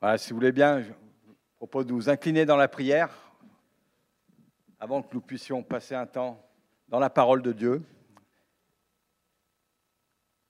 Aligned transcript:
Voilà, 0.00 0.16
si 0.16 0.30
vous 0.30 0.36
voulez 0.36 0.52
bien, 0.52 0.80
je 0.80 0.90
vous 0.90 1.34
propose 1.56 1.86
de 1.86 1.92
nous 1.92 2.08
incliner 2.08 2.46
dans 2.46 2.56
la 2.56 2.68
prière 2.68 3.10
avant 4.78 5.02
que 5.02 5.12
nous 5.12 5.20
puissions 5.20 5.64
passer 5.64 5.96
un 5.96 6.06
temps 6.06 6.40
dans 6.86 7.00
la 7.00 7.10
parole 7.10 7.42
de 7.42 7.50
Dieu. 7.50 7.82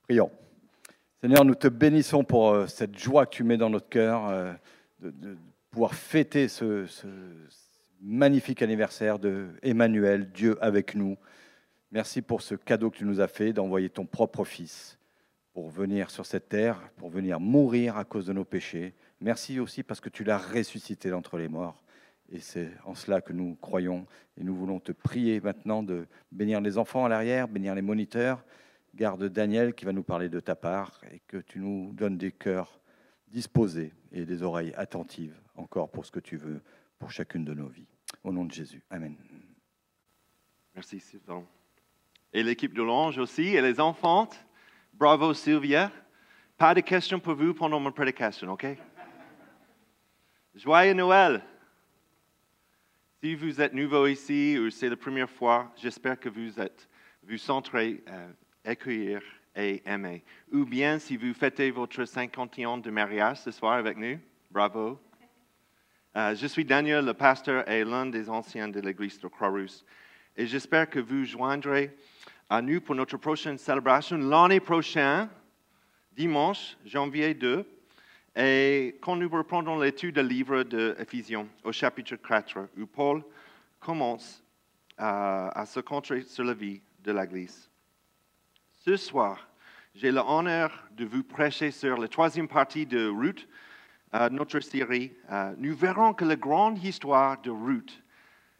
Prions. 0.03 0.29
Seigneur, 1.19 1.45
nous 1.45 1.55
te 1.55 1.67
bénissons 1.67 2.23
pour 2.23 2.51
euh, 2.51 2.67
cette 2.67 2.95
joie 2.95 3.25
que 3.25 3.35
tu 3.35 3.43
mets 3.43 3.57
dans 3.57 3.71
notre 3.71 3.89
cœur 3.89 4.27
euh, 4.27 4.53
de, 4.99 5.09
de 5.09 5.37
pouvoir 5.71 5.95
fêter 5.95 6.47
ce, 6.47 6.85
ce 6.85 7.07
magnifique 8.01 8.61
anniversaire 8.61 9.17
de 9.17 9.47
Emmanuel, 9.63 10.31
Dieu 10.31 10.63
avec 10.63 10.93
nous. 10.93 11.17
Merci 11.91 12.21
pour 12.21 12.43
ce 12.43 12.53
cadeau 12.53 12.91
que 12.91 12.97
tu 12.97 13.05
nous 13.05 13.19
as 13.19 13.27
fait 13.27 13.51
d'envoyer 13.51 13.89
ton 13.89 14.05
propre 14.05 14.45
Fils 14.45 14.99
pour 15.53 15.69
venir 15.69 16.11
sur 16.11 16.27
cette 16.27 16.49
terre, 16.49 16.79
pour 16.97 17.09
venir 17.09 17.39
mourir 17.39 17.97
à 17.97 18.05
cause 18.05 18.27
de 18.27 18.33
nos 18.33 18.45
péchés. 18.45 18.93
Merci 19.21 19.59
aussi 19.59 19.83
parce 19.83 19.99
que 19.99 20.09
tu 20.09 20.23
l'as 20.23 20.37
ressuscité 20.37 21.09
d'entre 21.09 21.37
les 21.37 21.49
morts. 21.49 21.83
Et 22.31 22.39
c'est 22.39 22.71
en 22.85 22.95
cela 22.95 23.21
que 23.21 23.33
nous 23.33 23.55
croyons. 23.55 24.05
Et 24.37 24.43
nous 24.43 24.55
voulons 24.55 24.79
te 24.79 24.91
prier 24.91 25.41
maintenant 25.41 25.83
de 25.83 26.07
bénir 26.31 26.61
les 26.61 26.77
enfants 26.77 27.05
à 27.05 27.09
l'arrière, 27.09 27.47
bénir 27.47 27.75
les 27.75 27.81
moniteurs. 27.81 28.43
Garde 28.95 29.25
Daniel 29.25 29.73
qui 29.73 29.85
va 29.85 29.93
nous 29.93 30.03
parler 30.03 30.29
de 30.29 30.39
ta 30.39 30.55
part 30.55 31.01
et 31.11 31.21
que 31.27 31.37
tu 31.37 31.59
nous 31.59 31.91
donnes 31.93 32.17
des 32.17 32.31
cœurs 32.31 32.79
disposés 33.27 33.93
et 34.11 34.25
des 34.25 34.41
oreilles 34.41 34.73
attentives 34.75 35.39
encore 35.55 35.89
pour 35.89 36.05
ce 36.05 36.11
que 36.11 36.19
tu 36.19 36.37
veux 36.37 36.61
pour 36.97 37.11
chacune 37.11 37.45
de 37.45 37.53
nos 37.53 37.67
vies. 37.67 37.87
Au 38.23 38.31
nom 38.31 38.45
de 38.45 38.51
Jésus. 38.51 38.81
Amen. 38.89 39.15
Merci 40.75 40.99
Sylvain. 40.99 41.43
Et 42.33 42.43
l'équipe 42.43 42.73
de 42.73 42.83
l'ange 42.83 43.17
aussi, 43.17 43.55
et 43.55 43.61
les 43.61 43.79
enfants. 43.79 44.29
Bravo 44.93 45.33
Sylvia. 45.33 45.91
Pas 46.57 46.73
de 46.73 46.81
questions 46.81 47.19
pour 47.19 47.35
vous 47.35 47.53
pendant 47.53 47.79
ma 47.79 47.91
prédication, 47.91 48.51
OK? 48.51 48.65
Joyeux 50.55 50.93
Noël. 50.93 51.43
Si 53.21 53.35
vous 53.35 53.61
êtes 53.61 53.73
nouveau 53.73 54.07
ici 54.07 54.57
ou 54.57 54.69
c'est 54.71 54.89
la 54.89 54.97
première 54.97 55.29
fois, 55.29 55.71
j'espère 55.77 56.19
que 56.19 56.29
vous 56.29 56.59
êtes 56.59 56.89
vous 57.23 57.37
centrez, 57.37 58.01
euh, 58.07 58.31
accueillir 58.65 59.21
et 59.55 59.83
aimer. 59.85 60.23
Ou 60.51 60.65
bien 60.65 60.97
si 60.97 61.17
vous 61.17 61.33
fêtez 61.33 61.69
votre 61.69 62.03
50 62.03 62.59
ans 62.59 62.77
de 62.79 62.89
mariage 62.89 63.41
ce 63.41 63.51
soir 63.51 63.73
avec 63.73 63.97
nous, 63.97 64.17
bravo. 64.49 64.99
Euh, 66.15 66.33
je 66.35 66.47
suis 66.47 66.65
Daniel, 66.65 67.05
le 67.05 67.13
pasteur 67.13 67.69
et 67.69 67.83
l'un 67.83 68.07
des 68.07 68.27
anciens 68.29 68.67
de 68.67 68.79
l'église 68.79 69.19
de 69.19 69.27
Croix-Rousse. 69.27 69.85
Et 70.35 70.47
j'espère 70.47 70.89
que 70.89 70.99
vous 70.99 71.25
joindrez 71.25 71.95
à 72.49 72.63
nous 72.63 72.81
pour 72.81 72.95
notre 72.95 73.17
prochaine 73.17 73.59
célébration 73.59 74.17
l'année 74.17 74.59
prochaine, 74.59 75.29
dimanche, 76.13 76.75
janvier 76.85 77.35
2. 77.35 77.78
Et 78.41 78.97
quand 79.01 79.17
nous 79.17 79.27
reprendrons 79.27 79.77
l'étude 79.77 80.17
du 80.17 80.25
livre 80.25 80.63
d'Éphésiens 80.63 81.45
au 81.65 81.73
chapitre 81.73 82.15
4, 82.15 82.69
où 82.77 82.85
Paul 82.85 83.21
commence 83.81 84.41
à, 84.97 85.49
à 85.59 85.65
se 85.65 85.81
concentrer 85.81 86.21
sur 86.21 86.45
la 86.45 86.53
vie 86.53 86.81
de 87.03 87.11
l'Église. 87.11 87.69
Ce 88.77 88.95
soir, 88.95 89.45
j'ai 89.93 90.09
l'honneur 90.09 90.87
de 90.91 91.03
vous 91.03 91.21
prêcher 91.21 91.69
sur 91.69 91.97
la 91.97 92.07
troisième 92.07 92.47
partie 92.47 92.85
de 92.85 93.09
Ruth, 93.09 93.45
euh, 94.13 94.29
notre 94.29 94.61
série. 94.61 95.11
Euh, 95.29 95.53
nous 95.57 95.75
verrons 95.75 96.13
que 96.13 96.23
la 96.23 96.37
grande 96.37 96.81
histoire 96.81 97.41
de 97.41 97.51
Ruth, 97.51 98.01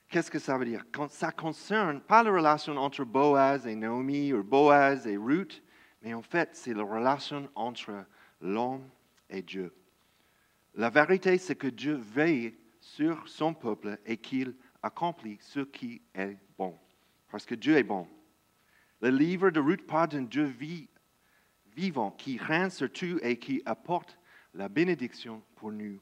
qu'est-ce 0.09 0.29
que 0.29 0.39
ça 0.39 0.57
veut 0.57 0.65
dire? 0.65 0.83
Quand 0.91 1.09
Ça 1.09 1.31
concerne 1.31 2.01
pas 2.01 2.21
la 2.21 2.31
relation 2.31 2.75
entre 2.75 3.05
Boaz 3.05 3.65
et 3.65 3.75
Naomi 3.75 4.33
ou 4.33 4.43
Boaz 4.43 5.07
et 5.07 5.15
Ruth, 5.15 5.63
mais 6.01 6.13
en 6.13 6.21
fait, 6.21 6.49
c'est 6.51 6.73
la 6.73 6.83
relation 6.83 7.47
entre 7.55 7.93
l'homme 8.41 8.83
et 9.29 9.41
Dieu. 9.41 9.73
La 10.75 10.89
vérité, 10.89 11.37
c'est 11.37 11.55
que 11.55 11.67
Dieu 11.67 11.95
veille 11.95 12.55
sur 12.79 13.27
son 13.27 13.53
peuple 13.53 13.99
et 14.05 14.17
qu'il 14.17 14.55
accomplit 14.81 15.37
ce 15.41 15.59
qui 15.61 16.01
est 16.15 16.37
bon. 16.57 16.77
Parce 17.31 17.45
que 17.45 17.55
Dieu 17.55 17.75
est 17.77 17.83
bon. 17.83 18.07
Le 19.01 19.09
livre 19.09 19.49
de 19.49 19.59
Ruth 19.59 19.85
parle 19.85 20.09
d'un 20.09 20.23
Dieu 20.23 20.45
vi- 20.45 20.89
vivant 21.75 22.11
qui 22.11 22.37
règne 22.37 22.69
sur 22.69 22.91
tout 22.91 23.19
et 23.21 23.37
qui 23.37 23.61
apporte 23.65 24.17
la 24.53 24.69
bénédiction 24.69 25.43
pour 25.55 25.71
nous 25.71 25.99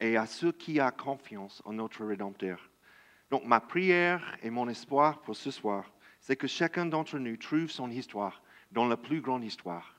et 0.00 0.16
à 0.16 0.26
ceux 0.26 0.52
qui 0.52 0.80
ont 0.80 0.90
confiance 0.90 1.62
en 1.64 1.74
notre 1.74 2.04
Rédempteur. 2.04 2.70
Donc 3.30 3.44
ma 3.44 3.60
prière 3.60 4.36
et 4.42 4.50
mon 4.50 4.68
espoir 4.68 5.20
pour 5.22 5.36
ce 5.36 5.50
soir, 5.50 5.90
c'est 6.20 6.36
que 6.36 6.46
chacun 6.46 6.86
d'entre 6.86 7.18
nous 7.18 7.36
trouve 7.36 7.70
son 7.70 7.90
histoire 7.90 8.42
dans 8.70 8.86
la 8.86 8.96
plus 8.96 9.20
grande 9.20 9.44
histoire. 9.44 9.91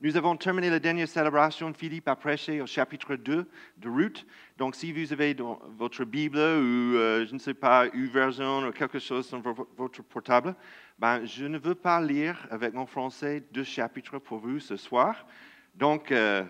Nous 0.00 0.16
avons 0.16 0.36
terminé 0.36 0.70
la 0.70 0.78
dernière 0.78 1.08
célébration. 1.08 1.74
Philippe 1.74 2.06
a 2.06 2.14
prêché 2.14 2.60
au 2.60 2.66
chapitre 2.66 3.16
2 3.16 3.48
de 3.78 3.88
Ruth. 3.88 4.24
Donc, 4.56 4.76
si 4.76 4.92
vous 4.92 5.12
avez 5.12 5.34
votre 5.76 6.04
Bible 6.04 6.38
ou, 6.38 6.94
euh, 6.96 7.26
je 7.26 7.34
ne 7.34 7.38
sais 7.40 7.54
pas, 7.54 7.86
une 7.92 8.06
version 8.06 8.60
ou 8.68 8.70
quelque 8.70 9.00
chose 9.00 9.26
sur 9.26 9.40
vo- 9.40 9.68
votre 9.76 10.02
portable, 10.04 10.54
ben, 11.00 11.24
je 11.24 11.46
ne 11.46 11.58
veux 11.58 11.74
pas 11.74 12.00
lire 12.00 12.46
avec 12.52 12.74
mon 12.74 12.86
français 12.86 13.42
deux 13.50 13.64
chapitres 13.64 14.20
pour 14.20 14.38
vous 14.38 14.60
ce 14.60 14.76
soir. 14.76 15.26
Donc, 15.74 16.12
euh, 16.12 16.44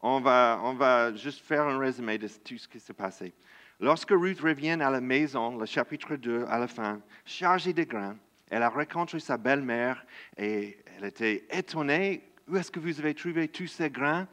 on, 0.00 0.20
va, 0.20 0.58
on 0.64 0.72
va 0.72 1.14
juste 1.14 1.44
faire 1.44 1.66
un 1.66 1.78
résumé 1.78 2.16
de 2.16 2.28
tout 2.28 2.56
ce 2.56 2.66
qui 2.66 2.80
s'est 2.80 2.94
passé. 2.94 3.34
Lorsque 3.78 4.10
Ruth 4.10 4.40
revient 4.40 4.78
à 4.80 4.88
la 4.90 5.02
maison, 5.02 5.58
le 5.58 5.66
chapitre 5.66 6.16
2, 6.16 6.46
à 6.48 6.58
la 6.58 6.66
fin, 6.66 6.98
chargée 7.26 7.74
de 7.74 7.84
grains, 7.84 8.16
elle 8.50 8.62
a 8.62 8.70
rencontré 8.70 9.20
sa 9.20 9.36
belle-mère 9.36 10.02
et 10.38 10.78
elle 10.96 11.04
était 11.04 11.44
étonnée. 11.50 12.22
Où 12.48 12.56
est-ce 12.56 12.70
que 12.70 12.80
vous 12.80 12.98
avez 12.98 13.14
trouvé 13.14 13.48
tous 13.48 13.66
ces 13.66 13.90
grains? 13.90 14.26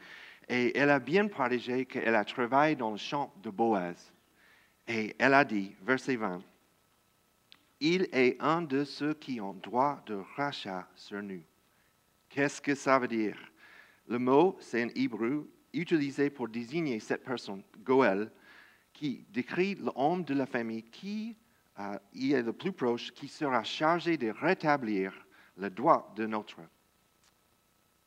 Et 0.47 0.77
elle 0.77 0.89
a 0.89 0.99
bien 0.99 1.27
partagé 1.27 1.85
qu'elle 1.85 2.15
a 2.15 2.23
travaillé 2.23 2.75
dans 2.75 2.91
le 2.91 2.97
champ 2.97 3.33
de 3.43 3.49
Boaz. 3.49 4.13
Et 4.87 5.15
elle 5.19 5.33
a 5.33 5.43
dit, 5.43 5.75
verset 5.81 6.15
20, 6.15 6.41
Il 7.81 8.07
est 8.13 8.37
un 8.39 8.61
de 8.61 8.85
ceux 8.85 9.15
qui 9.15 9.41
ont 9.41 9.53
droit 9.53 10.01
de 10.05 10.21
rachat 10.35 10.87
sur 10.95 11.21
nous. 11.21 11.41
Qu'est-ce 12.29 12.61
que 12.61 12.73
ça 12.73 12.99
veut 12.99 13.07
dire? 13.07 13.37
Le 14.07 14.19
mot, 14.19 14.55
c'est 14.61 14.83
un 14.83 14.89
hébreu 14.95 15.49
utilisé 15.73 16.29
pour 16.29 16.47
désigner 16.47 16.99
cette 16.99 17.23
personne, 17.23 17.63
Goël, 17.79 18.31
qui 18.93 19.25
décrit 19.29 19.75
l'homme 19.75 20.23
de 20.23 20.33
la 20.33 20.45
famille 20.45 20.83
qui 20.83 21.35
euh, 21.79 21.97
y 22.13 22.31
est 22.31 22.43
le 22.43 22.53
plus 22.53 22.71
proche, 22.71 23.11
qui 23.11 23.27
sera 23.27 23.63
chargé 23.63 24.15
de 24.15 24.29
rétablir 24.29 25.13
le 25.57 25.69
droit 25.69 26.13
de 26.15 26.25
notre. 26.25 26.61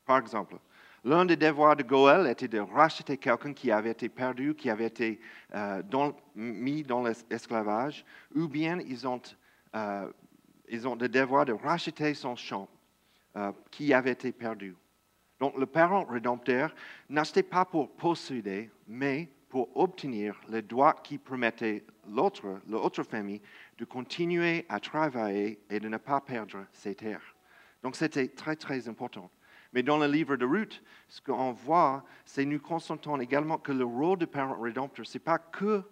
Par 0.08 0.16
exemple, 0.16 0.56
l'un 1.04 1.26
des 1.26 1.36
devoirs 1.36 1.76
de 1.76 1.82
Goël 1.82 2.26
était 2.28 2.48
de 2.48 2.60
racheter 2.60 3.19
quelqu'un 3.19 3.52
qui 3.52 3.70
avait 3.70 3.91
été 3.91 4.08
perdu, 4.08 4.54
qui 4.54 4.70
avait 4.70 4.86
été 4.86 5.20
euh, 5.54 5.82
mis 6.34 6.82
dans 6.82 7.02
l'esclavage, 7.02 8.06
ou 8.34 8.48
bien 8.48 8.78
ils 8.80 9.06
ont, 9.06 9.20
euh, 9.76 10.10
ils 10.70 10.88
ont 10.88 10.94
le 10.94 11.10
devoir 11.10 11.44
de 11.44 11.52
racheter 11.52 12.14
son 12.14 12.36
champ 12.36 12.70
euh, 13.36 13.52
qui 13.70 13.92
avait 13.92 14.12
été 14.12 14.32
perdu. 14.32 14.74
Donc 15.41 15.58
le 15.58 15.66
parent 15.66 16.04
rédempteur 16.04 16.74
n'achetait 17.10 17.42
pas 17.42 17.66
pour 17.66 17.94
posséder, 17.94 18.70
mais 18.86 19.28
pour 19.50 19.76
obtenir 19.76 20.41
le 20.48 20.62
droit 20.62 20.94
qui 20.94 21.18
permettait 21.18 21.84
l'autre, 22.08 22.62
l'autre 22.66 23.02
famille 23.02 23.42
de 23.76 23.84
continuer 23.84 24.64
à 24.70 24.80
travailler 24.80 25.60
et 25.68 25.78
de 25.78 25.88
ne 25.88 25.98
pas 25.98 26.22
perdre 26.22 26.64
ses 26.72 26.94
terres. 26.94 27.34
Donc 27.82 27.94
c'était 27.94 28.28
très 28.28 28.56
très 28.56 28.88
important. 28.88 29.30
Mais 29.72 29.82
dans 29.82 29.98
le 29.98 30.06
livre 30.06 30.36
de 30.36 30.46
Ruth, 30.46 30.82
ce 31.08 31.20
qu'on 31.20 31.52
voit, 31.52 32.04
c'est 32.24 32.44
nous 32.44 32.60
constatons 32.60 33.20
également 33.20 33.58
que 33.58 33.72
le 33.72 33.84
rôle 33.84 34.18
du 34.18 34.26
parent 34.26 34.58
rédempteur, 34.60 35.06
ce 35.06 35.18
n'est 35.18 35.24
pas 35.24 35.38
que 35.38 35.82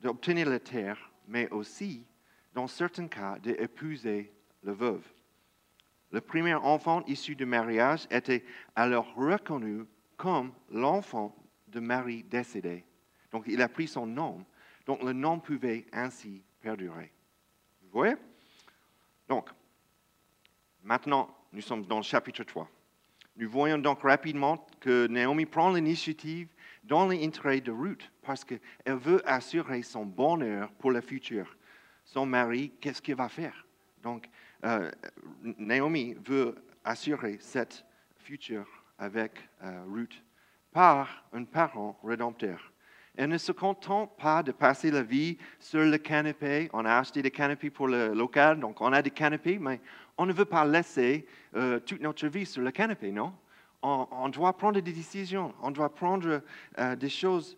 d'obtenir 0.00 0.48
la 0.48 0.60
terre, 0.60 1.10
mais 1.26 1.48
aussi, 1.50 2.06
dans 2.52 2.66
certains 2.66 3.08
cas, 3.08 3.38
d'épouser 3.38 4.32
le 4.62 4.72
veuve. 4.72 5.06
Le 6.12 6.20
premier 6.20 6.54
enfant 6.54 7.02
issu 7.06 7.34
du 7.34 7.46
mariage 7.46 8.06
était 8.10 8.44
alors 8.74 9.14
reconnu 9.14 9.84
comme 10.16 10.52
l'enfant 10.70 11.34
de 11.68 11.80
Marie 11.80 12.22
décédée. 12.22 12.84
Donc 13.30 13.44
il 13.46 13.60
a 13.60 13.68
pris 13.68 13.88
son 13.88 14.06
nom. 14.06 14.44
Donc 14.86 15.02
le 15.02 15.12
nom 15.12 15.40
pouvait 15.40 15.86
ainsi 15.92 16.42
perdurer. 16.60 17.12
Vous 17.82 17.90
voyez? 17.90 18.16
Donc, 19.28 19.50
maintenant, 20.82 21.34
nous 21.52 21.60
sommes 21.60 21.84
dans 21.86 21.96
le 21.96 22.02
chapitre 22.02 22.44
3. 22.44 22.68
Nous 23.38 23.50
voyons 23.50 23.78
donc 23.78 24.02
rapidement 24.02 24.66
que 24.80 25.06
Naomi 25.08 25.44
prend 25.44 25.70
l'initiative 25.70 26.48
dans 26.84 27.06
l'intérêt 27.06 27.60
de 27.60 27.70
Ruth 27.70 28.10
parce 28.22 28.44
qu'elle 28.44 28.60
veut 28.86 29.20
assurer 29.28 29.82
son 29.82 30.06
bonheur 30.06 30.70
pour 30.78 30.90
le 30.90 31.02
futur. 31.02 31.56
Son 32.04 32.24
mari, 32.24 32.72
qu'est-ce 32.80 33.02
qu'il 33.02 33.16
va 33.16 33.28
faire? 33.28 33.66
Donc, 34.02 34.28
euh, 34.64 34.90
Naomi 35.42 36.14
veut 36.24 36.54
assurer 36.84 37.36
cet 37.40 37.84
futur 38.16 38.66
avec 38.98 39.32
euh, 39.62 39.84
Ruth 39.86 40.24
par 40.72 41.26
un 41.32 41.44
parent 41.44 41.98
rédempteur. 42.02 42.72
Elle 43.16 43.30
ne 43.30 43.38
se 43.38 43.52
contente 43.52 44.16
pas 44.18 44.42
de 44.42 44.52
passer 44.52 44.90
la 44.90 45.02
vie 45.02 45.38
sur 45.58 45.80
le 45.80 45.98
canapé. 45.98 46.68
On 46.72 46.84
a 46.84 46.96
acheté 46.98 47.22
des 47.22 47.30
canapés 47.30 47.70
pour 47.70 47.88
le 47.88 48.12
local, 48.14 48.60
donc 48.60 48.80
on 48.80 48.92
a 48.92 49.00
des 49.02 49.10
canapés, 49.10 49.58
mais 49.58 49.80
on 50.18 50.26
ne 50.26 50.32
veut 50.32 50.44
pas 50.44 50.64
laisser 50.64 51.26
euh, 51.54 51.80
toute 51.80 52.00
notre 52.00 52.26
vie 52.28 52.46
sur 52.46 52.62
le 52.62 52.70
canapé, 52.70 53.10
non? 53.10 53.32
on, 53.82 54.28
doit 54.28 54.56
prendre 54.56 54.80
des 54.80 54.92
décisions, 54.92 55.54
on 55.62 55.70
doit 55.70 55.94
prendre 55.94 56.42
euh, 56.78 56.96
des 56.96 57.08
choses, 57.08 57.56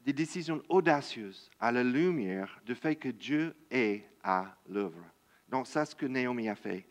des 0.00 0.12
décisions 0.12 0.62
audacieuses 0.68 1.50
à 1.58 1.72
la 1.72 1.82
lumière 1.82 2.60
du 2.64 2.74
fait 2.74 2.96
que 2.96 3.08
Dieu 3.08 3.54
est 3.70 4.04
à 4.22 4.56
l'œuvre. 4.68 5.04
Donc, 5.48 5.66
c'est 5.66 5.84
ce 5.84 5.94
que 5.94 6.06
Naomi 6.06 6.48
a 6.48 6.54
fait. 6.54 6.86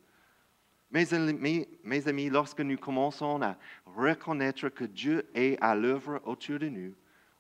Mes 0.90 1.14
amis, 1.14 1.68
mes 1.84 2.08
amis, 2.08 2.30
lorsque 2.30 2.62
nous 2.62 2.78
commençons 2.78 3.42
à 3.42 3.58
reconnaître 3.86 4.70
que 4.70 4.86
Dieu 4.86 5.30
est 5.36 5.58
à 5.62 5.76
l'œuvre 5.76 6.22
autour 6.26 6.60
de 6.60 6.70
nous, 6.70 6.94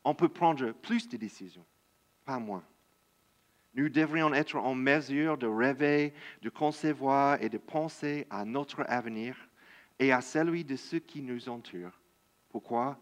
on 0.04 0.14
peut 0.14 0.30
prendre 0.30 0.72
plus 0.72 1.08
de 1.08 1.18
décisions, 1.18 1.66
pas 2.26 2.40
moins. 2.40 2.64
Nous 3.74 3.90
devrions 3.90 4.34
être 4.34 4.56
en 4.56 4.74
mesure 4.74 5.38
de 5.38 5.46
rêver, 5.46 6.14
de 6.42 6.50
concevoir 6.50 7.42
et 7.42 7.50
de 7.50 7.58
penser 7.58 8.26
à 8.30 8.44
notre 8.44 8.84
avenir 8.88 9.36
et 10.00 10.12
à 10.12 10.22
celui 10.22 10.64
de 10.64 10.76
ceux 10.76 11.00
qui 11.00 11.22
nous 11.22 11.48
entourent. 11.48 12.00
Pourquoi? 12.50 12.98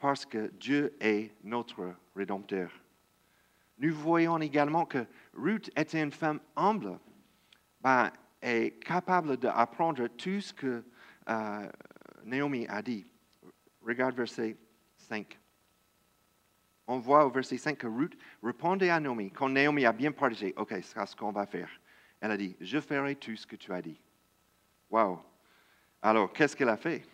Parce 0.00 0.26
que 0.26 0.48
Dieu 0.60 0.94
est 1.00 1.32
notre 1.42 1.94
Rédempteur. 2.14 2.70
Nous 3.78 3.94
voyons 3.94 4.38
également 4.38 4.84
que 4.84 5.06
Ruth 5.34 5.70
était 5.76 6.02
une 6.02 6.12
femme 6.12 6.40
humble 6.56 6.98
ben, 7.80 8.10
et 8.42 8.72
capable 8.72 9.36
d'apprendre 9.36 10.08
tout 10.08 10.40
ce 10.40 10.52
que 10.52 10.84
euh, 11.28 11.68
Naomi 12.24 12.66
a 12.68 12.82
dit. 12.82 13.06
Regarde 13.80 14.16
verset 14.16 14.56
5 14.96 15.37
on 16.88 16.98
voit 16.98 17.26
au 17.26 17.30
verset 17.30 17.58
5 17.58 17.76
que 17.76 17.86
Ruth 17.86 18.18
répondait 18.42 18.88
à 18.88 18.98
Naomi, 18.98 19.30
quand 19.30 19.50
Naomi 19.50 19.84
a 19.84 19.92
bien 19.92 20.10
partagé, 20.10 20.54
OK, 20.56 20.70
c'est 20.70 21.06
ce 21.06 21.14
qu'on 21.14 21.30
va 21.30 21.46
faire. 21.46 21.68
Elle 22.18 22.30
a 22.30 22.36
dit, 22.36 22.56
je 22.60 22.80
ferai 22.80 23.14
tout 23.14 23.36
ce 23.36 23.46
que 23.46 23.56
tu 23.56 23.72
as 23.72 23.82
dit. 23.82 24.00
Wow. 24.90 25.20
Alors, 26.00 26.32
qu'est-ce 26.32 26.56
qu'elle 26.56 26.70
a 26.70 26.78
fait? 26.78 27.04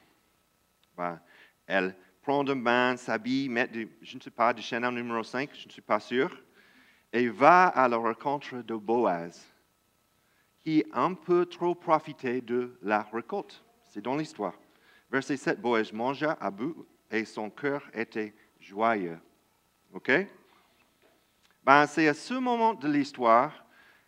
Ben, 0.96 1.20
elle 1.66 1.94
prend 2.22 2.48
un 2.48 2.56
bain, 2.56 2.96
s'habille, 2.96 3.48
met, 3.48 3.66
du, 3.66 3.90
je 4.00 4.16
ne 4.16 4.22
sais 4.22 4.30
pas, 4.30 4.54
du 4.54 4.62
Chanel 4.62 4.94
numéro 4.94 5.24
5, 5.24 5.50
je 5.52 5.66
ne 5.66 5.72
suis 5.72 5.82
pas 5.82 5.98
sûr, 5.98 6.40
et 7.12 7.28
va 7.28 7.66
à 7.66 7.88
la 7.88 7.96
rencontre 7.96 8.62
de 8.62 8.76
Boaz, 8.76 9.44
qui 10.62 10.84
a 10.92 11.02
un 11.02 11.14
peu 11.14 11.46
trop 11.46 11.74
profité 11.74 12.40
de 12.40 12.78
la 12.80 13.02
récolte. 13.12 13.62
C'est 13.82 14.02
dans 14.02 14.16
l'histoire. 14.16 14.54
Verset 15.10 15.36
7, 15.36 15.60
Boaz 15.60 15.92
mangea 15.92 16.38
à 16.40 16.50
bout 16.50 16.86
et 17.10 17.24
son 17.24 17.50
cœur 17.50 17.82
était 17.92 18.32
joyeux. 18.60 19.18
OK? 19.94 20.10
Ben, 21.64 21.86
c'est 21.86 22.08
à 22.08 22.14
ce 22.14 22.34
moment 22.34 22.74
de 22.74 22.88
l'histoire 22.88 23.64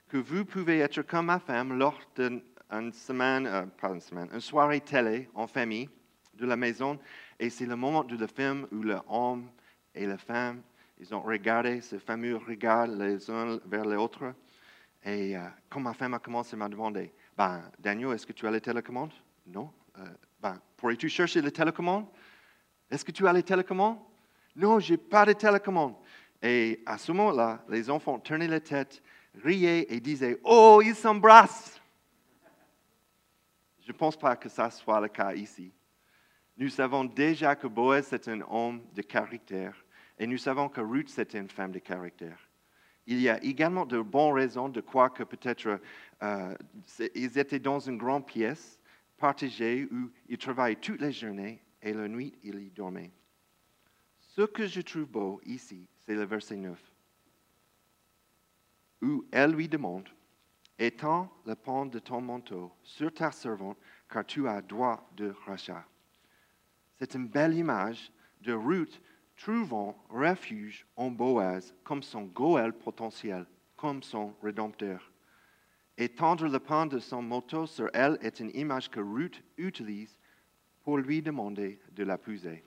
que 0.09 0.17
vous 0.17 0.45
pouvez 0.45 0.81
être 0.81 1.03
comme 1.03 1.27
ma 1.27 1.39
femme 1.39 1.79
lors 1.79 2.01
d'une 2.17 2.93
semaine, 2.93 3.47
euh, 3.47 3.65
une 3.85 4.01
semaine, 4.01 4.29
une 4.33 4.41
soirée 4.41 4.81
télé 4.81 5.31
en 5.33 5.47
famille 5.47 5.89
de 6.35 6.45
la 6.45 6.57
maison. 6.57 6.99
Et 7.39 7.51
c'est 7.51 7.67
le 7.67 7.77
moment 7.77 8.03
de 8.03 8.17
le 8.17 8.27
film 8.27 8.67
où 8.73 8.83
l'homme 8.83 9.49
et 9.95 10.07
la 10.07 10.19
femme, 10.19 10.61
ils 10.99 11.15
ont 11.15 11.23
regardé 11.23 11.81
ce 11.81 11.99
fameux 11.99 12.37
regard 12.37 12.89
les 12.89 13.31
uns 13.31 13.61
vers 13.67 13.85
les 13.85 13.97
autres. 13.97 14.35
Et 15.05 15.37
euh, 15.37 15.43
quand 15.71 15.79
ma 15.79 15.95
femme 15.95 16.15
a 16.15 16.19
commencé 16.19 16.55
à 16.55 16.57
me 16.57 16.69
demander, 16.69 17.13
ben, 17.37 17.63
Daniel, 17.79 18.13
est-ce 18.13 18.27
que 18.27 18.33
tu 18.33 18.45
as 18.49 18.51
les 18.51 18.61
télécommandes? 18.61 19.15
Non. 19.47 19.71
Euh, 19.99 20.05
ben, 20.41 20.61
pourrais-tu 20.77 21.09
chercher 21.09 21.41
les 21.41 21.53
télécommandes? 21.53 22.07
Est-ce 22.91 23.05
que 23.05 23.13
tu 23.13 23.25
as 23.27 23.33
les 23.33 23.45
télécommandes? 23.45 23.99
Non, 24.57 24.81
je 24.81 24.93
n'ai 24.93 24.97
pas 24.97 25.27
de 25.27 25.35
télécommande. 25.35 25.95
Et 26.43 26.83
à 26.87 26.97
ce 26.97 27.13
moment-là, 27.13 27.63
les 27.69 27.91
enfants 27.91 28.19
tournaient 28.19 28.49
la 28.49 28.61
tête, 28.61 29.03
riaient 29.43 29.87
et 29.91 30.01
disaient 30.01 30.41
Oh, 30.45 30.81
ils 30.83 30.95
s'embrassent 30.95 31.81
Je 33.81 33.93
ne 33.93 33.97
pense 33.97 34.17
pas 34.17 34.35
que 34.35 34.49
ça 34.49 34.71
soit 34.71 35.01
le 35.01 35.09
cas 35.09 35.35
ici. 35.35 35.73
Nous 36.57 36.71
savons 36.71 37.05
déjà 37.05 37.55
que 37.55 37.67
Boaz 37.67 38.13
est 38.15 38.29
un 38.29 38.41
homme 38.49 38.83
de 38.95 39.03
caractère 39.03 39.85
et 40.19 40.27
nous 40.27 40.39
savons 40.39 40.71
que 40.71 40.81
Ruth 40.81 41.11
c'était 41.11 41.39
une 41.39 41.51
femme 41.51 41.73
de 41.73 41.79
caractère. 41.79 42.39
Il 43.07 43.21
y 43.21 43.29
a 43.29 43.43
également 43.45 43.85
de 43.85 44.01
bonnes 44.01 44.33
raisons 44.33 44.71
de 44.71 44.81
croire 44.81 45.13
que 45.13 45.23
peut-être 45.23 45.79
euh, 46.23 46.55
ils 47.15 47.39
étaient 47.39 47.59
dans 47.59 47.79
une 47.79 47.99
grande 47.99 48.27
pièce 48.27 48.81
partagée 49.19 49.87
où 49.93 50.11
ils 50.29 50.39
travaillaient 50.39 50.77
toutes 50.77 51.03
les 51.03 51.13
journées 51.13 51.63
et 51.83 51.93
la 51.93 52.09
nuit 52.09 52.35
ils 52.43 52.59
y 52.59 52.71
dormaient. 52.71 53.13
Ce 54.37 54.43
que 54.43 54.67
je 54.67 54.83
trouve 54.83 55.07
beau 55.07 55.41
ici, 55.47 55.89
c'est 56.05 56.15
le 56.15 56.25
verset 56.25 56.57
9, 56.57 56.79
où 59.01 59.25
elle 59.33 59.53
lui 59.53 59.67
demande, 59.67 60.11
Étends 60.79 61.33
le 61.47 61.55
pan 61.55 61.87
de 61.87 61.99
ton 61.99 62.21
manteau 62.21 62.71
sur 62.83 63.11
ta 63.15 63.33
servante, 63.33 63.79
car 64.11 64.27
tu 64.27 64.47
as 64.47 64.61
droit 64.61 65.09
de 65.17 65.35
rachat. 65.47 65.87
C'est 66.99 67.15
une 67.15 67.29
belle 67.29 67.55
image 67.55 68.13
de 68.43 68.53
Ruth 68.53 69.01
trouvant 69.39 69.97
refuge 70.11 70.87
en 70.97 71.11
Boaz 71.11 71.75
comme 71.83 72.03
son 72.03 72.25
Goël 72.25 72.75
potentiel, 72.75 73.47
comme 73.75 74.03
son 74.03 74.35
rédempteur. 74.43 75.11
Étendre 75.97 76.47
le 76.47 76.59
pan 76.59 76.85
de 76.85 76.99
son 76.99 77.23
manteau 77.23 77.67
sur 77.67 77.89
elle 77.95 78.19
est 78.21 78.39
une 78.41 78.51
image 78.51 78.91
que 78.91 79.01
Ruth 79.01 79.43
utilise 79.57 80.19
pour 80.85 80.99
lui 80.99 81.23
demander 81.23 81.81
de 81.93 82.05
l'épouser. 82.05 82.63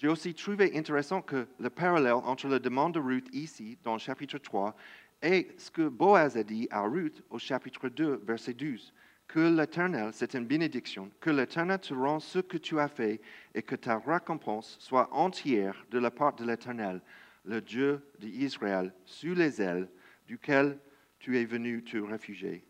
J'ai 0.00 0.08
aussi 0.08 0.32
trouvé 0.32 0.74
intéressant 0.78 1.20
que 1.20 1.46
le 1.58 1.68
parallèle 1.68 2.14
entre 2.14 2.48
la 2.48 2.58
demande 2.58 2.94
de 2.94 2.98
Ruth 2.98 3.28
ici, 3.34 3.76
dans 3.84 3.92
le 3.92 3.98
chapitre 3.98 4.38
3, 4.38 4.74
et 5.20 5.48
ce 5.58 5.70
que 5.70 5.86
Boaz 5.90 6.38
a 6.38 6.42
dit 6.42 6.66
à 6.70 6.80
Ruth 6.80 7.22
au 7.28 7.38
chapitre 7.38 7.90
2, 7.90 8.22
verset 8.24 8.54
12, 8.54 8.94
que 9.28 9.40
l'Éternel, 9.40 10.08
c'est 10.14 10.32
une 10.32 10.46
bénédiction, 10.46 11.10
que 11.20 11.28
l'Éternel 11.28 11.80
te 11.80 11.92
rend 11.92 12.18
ce 12.18 12.38
que 12.38 12.56
tu 12.56 12.80
as 12.80 12.88
fait 12.88 13.20
et 13.54 13.60
que 13.60 13.74
ta 13.74 13.98
récompense 13.98 14.78
soit 14.80 15.12
entière 15.12 15.84
de 15.90 15.98
la 15.98 16.10
part 16.10 16.34
de 16.34 16.46
l'Éternel, 16.46 17.02
le 17.44 17.60
Dieu 17.60 18.02
d'Israël, 18.18 18.94
sous 19.04 19.34
les 19.34 19.60
ailes 19.60 19.90
duquel 20.26 20.78
tu 21.18 21.38
es 21.38 21.44
venu 21.44 21.84
te 21.84 21.98
réfugier. 21.98 22.64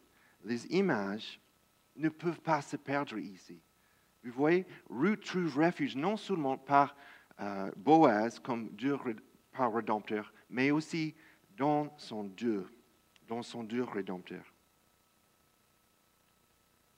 Les 0.44 0.66
images 0.74 1.40
ne 1.94 2.08
peuvent 2.08 2.40
pas 2.40 2.60
se 2.60 2.76
perdre 2.76 3.18
ici. 3.18 3.62
Vous 4.24 4.32
voyez, 4.32 4.66
Ruth 4.90 5.24
trouve 5.24 5.58
refuge 5.58 5.94
non 5.94 6.16
seulement 6.16 6.58
par 6.58 6.96
euh, 7.40 7.70
Boaz 7.76 8.38
comme 8.38 8.70
Dieu 8.70 8.96
par 9.52 9.72
rédempteur, 9.72 10.32
mais 10.48 10.70
aussi 10.70 11.14
dans 11.56 11.92
son 11.96 12.24
Dieu, 12.24 12.66
dans 13.28 13.42
son 13.42 13.64
Dieu 13.64 13.84
rédempteur. 13.84 14.44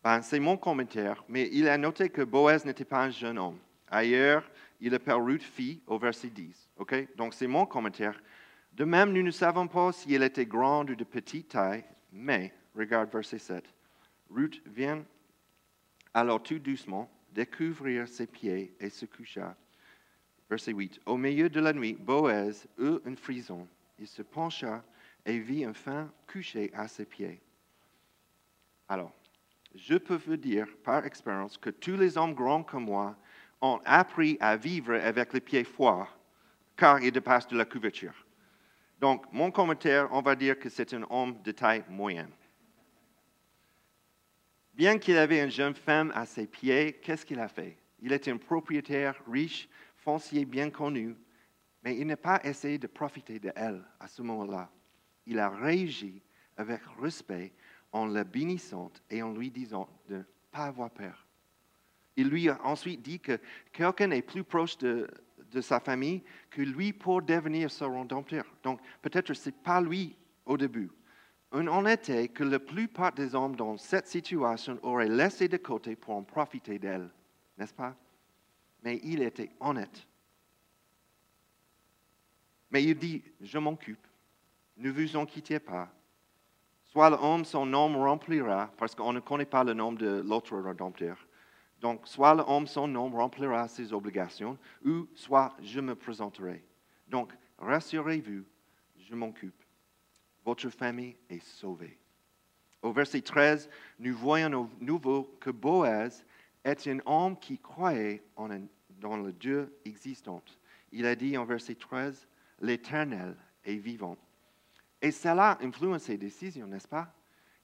Ben, 0.03 0.21
c'est 0.21 0.41
mon 0.41 0.57
commentaire, 0.57 1.25
mais 1.29 1.49
il 1.53 1.69
a 1.69 1.79
noté 1.79 2.09
que 2.09 2.23
Boaz 2.23 2.65
n'était 2.65 2.85
pas 2.85 3.05
un 3.05 3.11
jeune 3.11 3.39
homme. 3.39 3.59
Ailleurs, 3.89 4.51
il 4.81 4.95
appelle 4.95 5.15
Ruth 5.15 5.43
fille 5.43 5.81
au 5.87 5.99
verset 5.99 6.29
10. 6.29 6.71
Donc 7.17 7.35
c'est 7.35 7.47
mon 7.47 7.67
commentaire. 7.67 8.21
De 8.73 8.85
même, 8.85 9.13
nous 9.13 9.23
ne 9.23 9.31
savons 9.31 9.69
pas 9.69 9.93
si 9.93 10.13
elle 10.15 10.23
était 10.23 10.47
grande 10.47 10.91
ou 10.91 10.97
de 10.97 11.05
petite 11.05 11.51
taille, 11.51 11.85
mais, 12.11 12.53
regarde 12.75 13.13
verset 13.13 13.39
7. 13.39 13.65
Ruth 14.31 14.63
vient 14.67 15.05
alors 16.15 16.43
tout 16.43 16.59
doucement 16.59 17.11
découvrir 17.33 18.09
ses 18.09 18.27
pieds 18.27 18.75
et 18.81 18.91
se 18.91 19.07
coucha. 19.07 19.55
Verset 20.53 20.75
8. 20.75 21.01
Au 21.07 21.17
milieu 21.17 21.49
de 21.49 21.61
la 21.61 21.73
nuit, 21.73 21.95
Boaz 21.95 22.69
eut 22.79 22.99
une 23.07 23.17
frison. 23.17 23.67
Il 23.99 24.07
se 24.07 24.21
pencha 24.21 24.85
et 25.25 25.39
vit 25.39 25.65
un 25.65 25.73
fin 25.73 26.13
couché 26.31 26.71
à 26.75 26.89
ses 26.89 27.07
pieds. 27.07 27.41
Alors, 28.87 29.15
je 29.75 29.95
peux 29.95 30.21
vous 30.27 30.37
dire 30.37 30.67
par 30.85 31.07
expérience 31.07 31.57
que 31.57 31.71
tous 31.71 31.97
les 31.97 32.19
hommes 32.19 32.35
grands 32.35 32.65
comme 32.65 32.85
moi 32.85 33.17
ont 33.63 33.81
appris 33.87 34.37
à 34.41 34.59
vivre 34.59 34.93
avec 34.93 35.33
les 35.33 35.41
pieds 35.41 35.65
forts, 35.65 36.15
car 36.77 37.03
ils 37.03 37.13
dépassent 37.13 37.49
de 37.49 37.57
la 37.57 37.65
couverture. 37.65 38.27
Donc, 39.01 39.25
mon 39.33 39.51
commentaire, 39.51 40.07
on 40.13 40.21
va 40.21 40.37
dire 40.37 40.59
que 40.59 40.69
c'est 40.69 40.93
un 40.93 41.07
homme 41.09 41.41
de 41.43 41.53
taille 41.53 41.85
moyenne. 41.89 42.31
Bien 44.75 44.99
qu'il 44.99 45.17
avait 45.17 45.43
une 45.43 45.51
jeune 45.51 45.75
femme 45.75 46.13
à 46.15 46.27
ses 46.27 46.47
pieds, 46.47 47.01
qu'est-ce 47.01 47.25
qu'il 47.25 47.41
a 47.41 47.49
fait? 47.49 47.79
Il 48.03 48.13
était 48.13 48.33
un 48.33 48.37
propriétaire 48.37 49.15
riche 49.27 49.67
foncier 50.03 50.45
bien 50.45 50.71
connu, 50.71 51.17
mais 51.83 51.97
il 51.97 52.07
n'a 52.07 52.17
pas 52.17 52.41
essayé 52.45 52.79
de 52.79 52.87
profiter 52.87 53.39
d'elle 53.39 53.83
à 53.99 54.09
ce 54.09 54.23
moment-là. 54.23 54.71
Il 55.27 55.39
a 55.39 55.49
réagi 55.49 56.23
avec 56.57 56.81
respect 57.01 57.53
en 57.93 58.07
la 58.07 58.25
bénissant 58.25 58.91
et 59.11 59.23
en 59.23 59.33
lui 59.33 59.51
disant 59.51 59.89
de 60.09 60.17
ne 60.17 60.23
pas 60.51 60.65
avoir 60.65 60.91
peur. 60.91 61.27
Il 62.17 62.29
lui 62.29 62.49
a 62.49 62.61
ensuite 62.65 63.03
dit 63.03 63.21
que 63.21 63.39
quelqu'un 63.73 64.11
est 64.11 64.23
plus 64.23 64.45
proche 64.45 64.77
de, 64.79 65.09
sa 65.61 65.81
famille 65.81 66.23
que 66.51 66.63
lui 66.63 66.93
pour 66.93 67.23
devenir 67.23 67.71
son 67.71 68.01
rédempteur. 68.01 68.45
Donc 68.63 68.81
peut-être 69.03 69.35
ce 69.35 69.49
n'est 69.49 69.57
pas 69.57 69.81
lui 69.81 70.17
au 70.47 70.57
début. 70.57 70.91
On 71.53 71.87
était 71.87 72.29
que 72.29 72.45
la 72.45 72.59
plupart 72.59 73.13
des 73.13 73.35
hommes 73.35 73.57
dans 73.57 73.77
cette 73.77 74.07
situation 74.07 74.79
auraient 74.83 75.09
laissé 75.09 75.49
de 75.49 75.59
côté 75.59 75.95
pour 75.95 76.15
en 76.15 76.23
profiter 76.23 76.79
d'elle, 76.79 77.11
n'est-ce 77.59 77.75
pas? 77.75 77.95
Mais 78.83 79.01
il 79.03 79.23
était 79.23 79.51
honnête. 79.61 80.07
Mais 82.71 82.83
il 82.83 82.97
dit, 82.97 83.23
je 83.41 83.59
m'occupe, 83.59 84.07
ne 84.77 84.91
vous 84.91 85.17
inquiétez 85.17 85.61
pas. 85.61 85.93
Soit 86.85 87.11
l'homme, 87.11 87.45
son 87.45 87.67
nom 87.67 88.03
remplira, 88.03 88.71
parce 88.77 88.95
qu'on 88.95 89.13
ne 89.13 89.21
connaît 89.21 89.47
pas 89.47 89.65
le 89.65 89.73
nom 89.73 89.93
de 89.93 90.23
l'autre 90.27 90.57
rédempteur. 90.59 91.17
Donc, 91.81 92.07
soit 92.07 92.35
l'homme 92.35 92.67
sans 92.67 92.87
nom 92.87 93.11
remplira 93.11 93.67
ses 93.69 93.93
obligations, 93.93 94.59
ou 94.85 95.07
soit 95.15 95.55
je 95.63 95.81
me 95.81 95.95
présenterai. 95.95 96.65
Donc, 97.09 97.33
rassurez-vous, 97.59 98.45
je 98.97 99.15
m'occupe. 99.15 99.63
Votre 100.45 100.69
famille 100.71 101.17
est 101.29 101.45
sauvée. 101.45 101.99
Au 102.83 102.93
verset 102.93 103.23
13, 103.23 103.69
nous 103.99 104.17
voyons 104.17 104.63
au 104.63 104.71
nouveau 104.81 105.37
que 105.41 105.51
Boaz 105.51 106.25
est 106.65 106.87
un 106.89 106.99
homme 107.07 107.39
qui 107.39 107.59
croyait 107.59 108.23
en 108.37 108.51
un- 108.51 108.67
dans 108.91 109.17
le 109.17 109.33
Dieu 109.33 109.79
existant. 109.85 110.43
Il 110.93 111.07
a 111.07 111.15
dit 111.15 111.37
en 111.37 111.45
verset 111.45 111.75
13, 111.75 112.27
l'Éternel 112.61 113.37
est 113.65 113.77
vivant. 113.77 114.17
Et 115.01 115.11
cela 115.11 115.59
influence 115.61 116.05
ses 116.05 116.17
décisions, 116.19 116.67
n'est-ce 116.67 116.87
pas? 116.89 117.13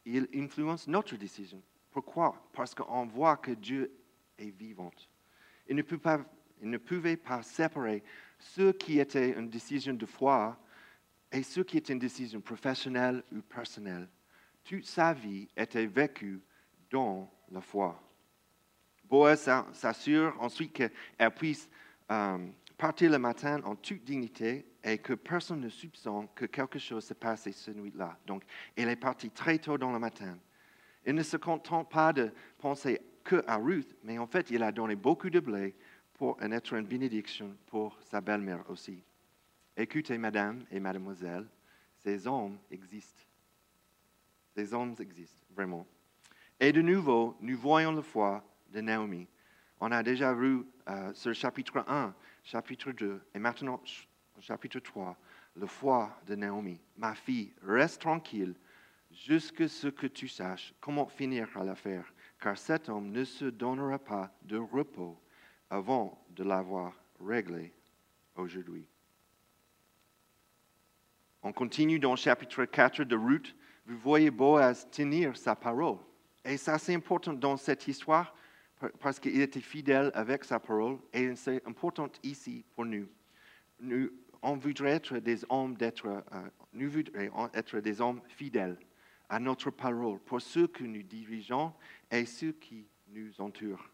Il 0.04 0.28
influence 0.34 0.88
notre 0.88 1.16
décision. 1.16 1.62
Pourquoi? 1.90 2.48
Parce 2.52 2.74
qu'on 2.74 3.06
voit 3.06 3.36
que 3.36 3.52
Dieu 3.52 3.92
est 4.38 4.50
vivant. 4.50 4.90
Il 5.68 5.76
ne, 5.76 5.82
peut 5.82 5.98
pas, 5.98 6.24
il 6.60 6.70
ne 6.70 6.78
pouvait 6.78 7.16
pas 7.16 7.42
séparer 7.42 8.02
ce 8.38 8.72
qui 8.72 8.98
était 8.98 9.38
une 9.38 9.48
décision 9.48 9.94
de 9.94 10.06
foi 10.06 10.58
et 11.30 11.42
ce 11.42 11.60
qui 11.60 11.76
est 11.76 11.88
une 11.90 11.98
décision 11.98 12.40
professionnelle 12.40 13.22
ou 13.32 13.42
personnelle. 13.42 14.08
Toute 14.64 14.86
sa 14.86 15.12
vie 15.12 15.48
était 15.56 15.86
vécue 15.86 16.40
dans 16.90 17.30
la 17.50 17.60
foi. 17.60 18.02
Boaz 19.08 19.42
s'a- 19.42 19.66
s'assure 19.72 20.36
ensuite 20.40 20.72
qu'elle 20.72 21.34
puisse 21.34 21.68
euh, 22.10 22.38
partir 22.76 23.10
le 23.10 23.18
matin 23.18 23.60
en 23.64 23.74
toute 23.74 24.04
dignité 24.04 24.66
et 24.84 24.98
que 24.98 25.14
personne 25.14 25.60
ne 25.60 25.68
soupçonne 25.68 26.28
que 26.34 26.46
quelque 26.46 26.78
chose 26.78 27.04
s'est 27.04 27.14
passé 27.14 27.52
cette 27.52 27.76
nuit-là. 27.76 28.18
Donc, 28.26 28.44
elle 28.76 28.88
est 28.88 28.96
partie 28.96 29.30
très 29.30 29.58
tôt 29.58 29.76
dans 29.78 29.92
le 29.92 29.98
matin. 29.98 30.38
Il 31.06 31.14
ne 31.14 31.22
se 31.22 31.36
contente 31.36 31.90
pas 31.90 32.12
de 32.12 32.30
penser 32.58 33.00
que 33.24 33.42
à 33.46 33.56
Ruth, 33.56 33.94
mais 34.02 34.18
en 34.18 34.26
fait, 34.26 34.50
il 34.50 34.62
a 34.62 34.72
donné 34.72 34.96
beaucoup 34.96 35.30
de 35.30 35.40
blé 35.40 35.74
pour 36.14 36.40
être 36.42 36.72
une 36.74 36.86
bénédiction 36.86 37.56
pour 37.66 37.98
sa 38.02 38.20
belle-mère 38.20 38.68
aussi. 38.68 39.02
Écoutez, 39.76 40.18
madame 40.18 40.64
et 40.70 40.80
mademoiselle, 40.80 41.46
ces 41.96 42.26
hommes 42.26 42.58
existent. 42.70 43.22
Ces 44.54 44.74
hommes 44.74 44.94
existent, 44.98 45.46
vraiment. 45.54 45.86
Et 46.58 46.72
de 46.72 46.82
nouveau, 46.82 47.36
nous 47.40 47.56
voyons 47.56 47.92
la 47.92 48.02
foi 48.02 48.44
de 48.70 48.80
Naomi. 48.80 49.26
On 49.80 49.92
a 49.92 50.02
déjà 50.02 50.32
vu 50.34 50.62
euh, 50.88 51.12
sur 51.14 51.34
chapitre 51.34 51.84
1, 51.86 52.14
chapitre 52.42 52.92
2, 52.92 53.20
et 53.34 53.38
maintenant 53.38 53.80
ch- 53.84 54.08
chapitre 54.40 54.80
3, 54.80 55.16
la 55.56 55.66
foi 55.66 56.10
de 56.26 56.34
Naomi. 56.34 56.80
Ma 56.96 57.14
fille, 57.14 57.52
reste 57.62 58.00
tranquille 58.00 58.54
jusqu'à 59.10 59.68
ce 59.68 59.88
que 59.88 60.06
tu 60.06 60.28
saches 60.28 60.74
comment 60.80 61.06
finir 61.06 61.48
à 61.56 61.64
l'affaire, 61.64 62.12
car 62.40 62.58
cet 62.58 62.88
homme 62.88 63.10
ne 63.10 63.24
se 63.24 63.46
donnera 63.46 63.98
pas 63.98 64.30
de 64.42 64.56
repos 64.58 65.20
avant 65.70 66.24
de 66.30 66.44
l'avoir 66.44 66.92
réglé 67.20 67.72
aujourd'hui. 68.34 68.86
On 71.42 71.52
continue 71.52 71.98
dans 71.98 72.10
le 72.12 72.16
chapitre 72.16 72.64
4 72.64 73.04
de 73.04 73.16
Ruth. 73.16 73.54
Vous 73.86 73.96
voyez 73.98 74.30
Boaz 74.30 74.88
tenir 74.90 75.36
sa 75.36 75.54
parole. 75.54 75.98
Et 76.44 76.56
ça, 76.56 76.78
c'est 76.78 76.94
important 76.94 77.32
dans 77.32 77.56
cette 77.56 77.86
histoire 77.88 78.34
parce 79.00 79.18
qu'il 79.18 79.40
était 79.40 79.60
fidèle 79.60 80.10
avec 80.14 80.44
sa 80.44 80.60
parole 80.60 80.98
et 81.12 81.34
c'est 81.34 81.66
important 81.66 82.10
ici 82.22 82.64
pour 82.74 82.84
nous. 82.84 83.08
nous 83.80 84.10
on 84.42 84.56
voudrait 84.56 84.92
être 84.92 85.18
des 85.18 85.44
hommes 85.48 85.76
d'être, 85.76 86.06
euh, 86.06 86.48
nous 86.72 86.90
voudrions 86.90 87.50
être 87.54 87.80
des 87.80 88.00
hommes 88.00 88.20
fidèles 88.28 88.78
à 89.28 89.38
notre 89.38 89.70
parole 89.70 90.18
pour 90.20 90.40
ceux 90.40 90.68
que 90.68 90.84
nous 90.84 91.02
dirigeons 91.02 91.72
et 92.10 92.24
ceux 92.24 92.52
qui 92.52 92.86
nous 93.08 93.40
entourent. 93.40 93.90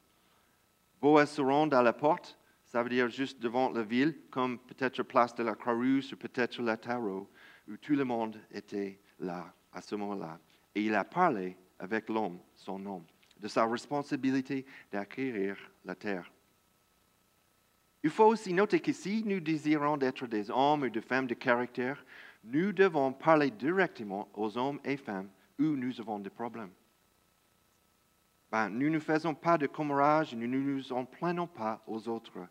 Boaz 1.01 1.31
se 1.31 1.41
rend 1.41 1.69
à 1.69 1.83
la 1.83 1.93
porte, 1.93 2.39
ça 2.65 2.83
veut 2.83 2.89
dire 2.89 3.09
juste 3.09 3.41
devant 3.41 3.71
la 3.71 3.83
ville, 3.83 4.17
comme 4.31 4.59
peut-être 4.59 5.03
place 5.03 5.35
de 5.35 5.43
la 5.43 5.55
Croix-Rouge 5.55 6.13
ou 6.13 6.17
peut-être 6.17 6.63
la 6.63 6.77
Tarot, 6.77 7.29
où 7.69 7.77
tout 7.77 7.95
le 7.95 8.05
monde 8.05 8.41
était 8.51 9.01
là 9.19 9.53
à 9.73 9.81
ce 9.81 9.95
moment-là. 9.95 10.39
Et 10.75 10.83
il 10.83 10.95
a 10.95 11.05
parlé 11.05 11.57
avec 11.79 12.09
l'homme, 12.09 12.41
son 12.55 12.85
homme, 12.87 13.05
de 13.41 13.49
sa 13.49 13.67
responsabilité 13.67 14.65
d'acquérir 14.91 15.57
la 15.85 15.95
terre. 15.95 16.31
Il 18.03 18.11
faut 18.11 18.27
aussi 18.27 18.53
noter 18.53 18.81
que 18.81 18.93
si 18.93 19.25
nous 19.25 19.41
désirons 19.41 19.99
être 20.01 20.27
des 20.27 20.51
hommes 20.51 20.83
ou 20.83 20.91
des 20.91 21.01
femmes 21.01 21.27
de 21.27 21.35
caractère, 21.35 22.05
nous 22.45 22.73
devons 22.73 23.13
parler 23.13 23.51
directement 23.51 24.29
aux 24.35 24.59
hommes 24.59 24.79
et 24.85 24.99
femmes 24.99 25.31
où 25.59 25.63
nous 25.63 26.01
avons 26.01 26.19
des 26.19 26.31
problèmes. 26.31 26.73
Ben, 28.53 28.69
nous 28.69 28.91
ne 28.91 28.99
faisons 28.99 29.35
pas 29.35 29.57
de 29.57 29.67
commérage, 29.67 30.35
nous 30.35 30.47
ne 30.47 30.59
nous 30.59 30.93
en 30.93 31.05
plaignons 31.05 31.47
pas 31.47 31.83
aux 31.87 32.07
autres. 32.09 32.47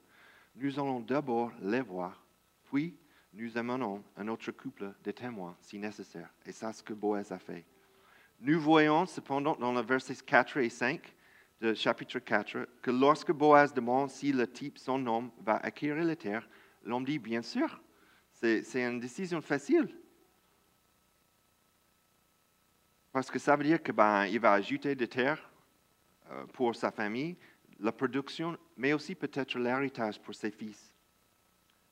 Nous 0.55 0.79
allons 0.79 0.99
d'abord 0.99 1.51
les 1.61 1.81
voir, 1.81 2.21
puis 2.65 2.97
nous 3.33 3.57
amenons 3.57 4.03
un 4.17 4.27
autre 4.27 4.51
couple 4.51 4.93
de 5.03 5.11
témoins 5.11 5.55
si 5.61 5.77
nécessaire. 5.77 6.33
Et 6.45 6.51
c'est 6.51 6.73
ce 6.73 6.83
que 6.83 6.93
Boaz 6.93 7.31
a 7.31 7.39
fait. 7.39 7.63
Nous 8.45 8.59
voyons 8.59 9.05
cependant 9.05 9.55
dans 9.55 9.71
les 9.71 9.83
versets 9.83 10.15
4 10.15 10.57
et 10.57 10.69
5 10.69 11.01
de 11.61 11.73
chapitre 11.73 12.19
4 12.19 12.67
que 12.81 12.91
lorsque 12.91 13.31
Boaz 13.31 13.73
demande 13.73 14.09
si 14.09 14.33
le 14.33 14.45
type, 14.45 14.77
son 14.77 15.07
homme, 15.07 15.31
va 15.39 15.55
acquérir 15.55 16.03
la 16.03 16.17
terre, 16.17 16.45
l'homme 16.83 17.05
dit 17.05 17.19
bien 17.19 17.41
sûr. 17.41 17.81
C'est 18.33 18.61
c'est 18.63 18.83
une 18.83 18.99
décision 18.99 19.41
facile. 19.41 19.87
Parce 23.13 23.31
que 23.31 23.39
ça 23.39 23.55
veut 23.55 23.63
dire 23.63 23.81
qu'il 23.81 23.93
ben, 23.93 24.27
va 24.39 24.51
ajouter 24.51 24.93
de 24.93 25.05
terre 25.05 25.49
euh, 26.29 26.45
pour 26.47 26.75
sa 26.75 26.91
famille, 26.91 27.37
la 27.79 27.93
production, 27.93 28.57
mais 28.75 28.91
aussi 28.91 29.15
peut-être 29.15 29.57
l'héritage 29.57 30.19
pour 30.19 30.35
ses 30.35 30.51
fils. 30.51 30.93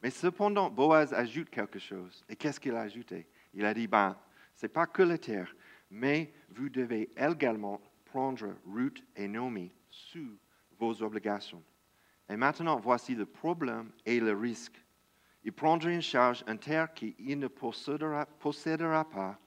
Mais 0.03 0.10
cependant, 0.10 0.70
Boaz 0.70 1.13
ajoute 1.13 1.50
quelque 1.50 1.79
chose. 1.79 2.25
Et 2.27 2.36
qu'est-ce 2.36 2.60
qu'il 2.60 2.75
a 2.75 2.81
ajouté? 2.81 3.25
Il 3.53 3.63
a 3.63 3.74
dit, 3.74 3.88
ben, 3.88 4.17
ce 4.53 4.65
n'est 4.65 4.70
pas 4.70 4.86
que 4.86 5.01
la 5.01 5.17
terre, 5.17 5.55
mais 5.91 6.33
vous 6.50 6.69
devez 6.69 7.12
également 7.17 7.81
prendre 8.05 8.55
Ruth 8.65 9.03
et 9.15 9.27
Naomi 9.27 9.71
sous 9.89 10.38
vos 10.79 11.03
obligations. 11.03 11.62
Et 12.29 12.38
maintenant, 12.38 12.79
voici 12.79 13.13
le 13.13 13.25
problème 13.25 13.91
et 14.05 14.19
le 14.19 14.33
risque. 14.33 14.81
Il 15.43 15.51
prendra 15.51 15.91
en 15.91 16.01
charge 16.01 16.43
une 16.48 16.57
terre 16.57 16.93
qu'il 16.93 17.38
ne 17.38 17.48
possédera, 17.48 18.25
possédera 18.25 19.07
pas 19.07 19.38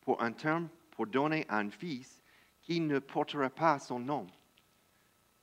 pour 0.00 0.20
un 0.22 0.32
terme 0.32 0.68
pour 0.90 1.06
donner 1.06 1.46
à 1.48 1.58
un 1.58 1.70
fils 1.70 2.20
qui 2.62 2.80
ne 2.80 2.98
portera 2.98 3.48
pas 3.48 3.78
son 3.78 4.00
nom, 4.00 4.26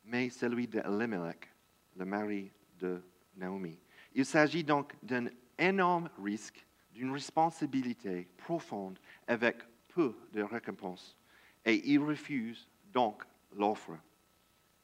mais 0.03 0.29
celui 0.29 0.67
d'Elimelech, 0.67 1.49
le 1.95 2.05
mari 2.05 2.51
de 2.79 3.01
Naomi. 3.35 3.79
Il 4.13 4.25
s'agit 4.25 4.63
donc 4.63 4.93
d'un 5.03 5.27
énorme 5.57 6.09
risque, 6.21 6.65
d'une 6.91 7.11
responsabilité 7.11 8.27
profonde 8.37 8.99
avec 9.27 9.57
peu 9.89 10.15
de 10.31 10.41
récompense. 10.41 11.17
Et 11.65 11.91
il 11.91 11.99
refuse 11.99 12.69
donc 12.93 13.23
l'offre. 13.55 13.97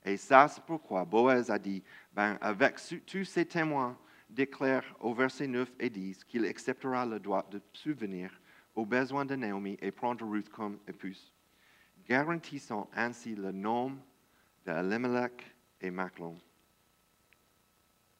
Et 0.04 0.18
ça, 0.18 0.48
c'est 0.48 0.64
pourquoi 0.64 1.04
Boaz 1.06 1.50
a 1.50 1.58
dit, 1.58 1.84
ben, 2.14 2.38
avec 2.42 2.76
tous 3.06 3.24
ces 3.24 3.46
témoins, 3.46 3.98
déclare 4.30 4.84
au 5.00 5.14
verset 5.14 5.48
9 5.48 5.72
et 5.80 5.90
10 5.90 6.24
qu'il 6.26 6.46
acceptera 6.46 7.06
le 7.06 7.20
droit 7.20 7.48
de 7.50 7.62
subvenir 7.74 8.32
aux 8.76 8.86
besoins 8.86 9.26
de 9.26 9.36
Naomi 9.36 9.78
et 9.82 9.92
prendre 9.92 10.28
Ruth 10.28 10.50
comme 10.50 10.80
épouse, 10.88 11.34
garantissant 12.08 12.90
ainsi 12.94 13.36
le 13.36 13.52
nom 13.52 13.98
d'Elimelech 14.66 15.56
et 15.82 15.90
Maclon. 15.90 16.38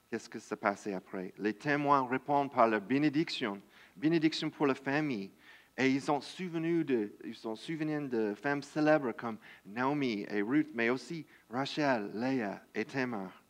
Qu'est-ce 0.10 0.30
que 0.30 0.40
s'est 0.40 0.56
passé 0.56 0.94
après? 0.94 1.34
Les 1.38 1.54
témoins 1.54 2.08
répondent 2.08 2.52
par 2.52 2.68
la 2.68 2.80
bénédiction, 2.80 3.62
bénédiction 3.96 4.50
pour 4.50 4.68
la 4.68 4.76
famille. 4.76 5.32
Et 5.78 5.90
ils 5.90 6.02
sont 6.02 6.22
souvenus 6.22 6.86
de, 6.86 7.14
ils 7.26 7.36
sont 7.36 7.54
de 7.54 8.34
femmes 8.36 8.64
célèbres 8.64 9.12
comme 9.12 9.38
Naomi 9.66 10.26
et 10.30 10.42
Ruth, 10.42 10.70
mais 10.74 10.90
aussi 10.90 11.26
Rachel, 11.50 12.12
Léa 12.14 12.62
et 12.74 12.86
Tamar. 12.86 13.44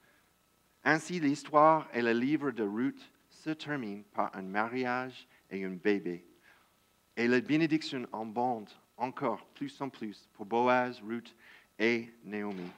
Ainsi, 0.83 1.19
l'histoire 1.19 1.87
et 1.93 2.01
le 2.01 2.13
livre 2.13 2.51
de 2.51 2.63
Ruth 2.63 3.11
se 3.29 3.51
terminent 3.51 4.03
par 4.13 4.35
un 4.35 4.41
mariage 4.41 5.27
et 5.51 5.63
un 5.63 5.75
bébé. 5.75 6.25
Et 7.15 7.27
la 7.27 7.41
bénédiction 7.41 8.07
abonde 8.11 8.69
encore 8.97 9.45
plus 9.47 9.79
en 9.81 9.89
plus 9.89 10.27
pour 10.33 10.45
Boaz, 10.45 11.01
Ruth 11.01 11.35
et 11.77 12.09
Naomi, 12.23 12.69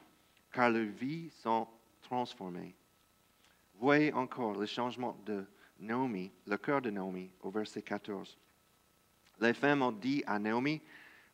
car 0.51 0.69
leurs 0.69 0.91
vies 0.91 1.29
sont 1.29 1.67
transformées. 2.01 2.75
Voyez 3.79 4.11
encore 4.13 4.57
le 4.57 4.65
changement 4.65 5.17
de 5.25 5.45
Naomi, 5.79 6.31
le 6.45 6.57
cœur 6.57 6.81
de 6.81 6.89
Naomi, 6.89 7.29
au 7.41 7.51
verset 7.51 7.81
14. 7.81 8.37
Les 9.39 9.53
femmes 9.53 9.81
ont 9.81 9.91
dit 9.91 10.23
à 10.25 10.39
Naomi, 10.39 10.81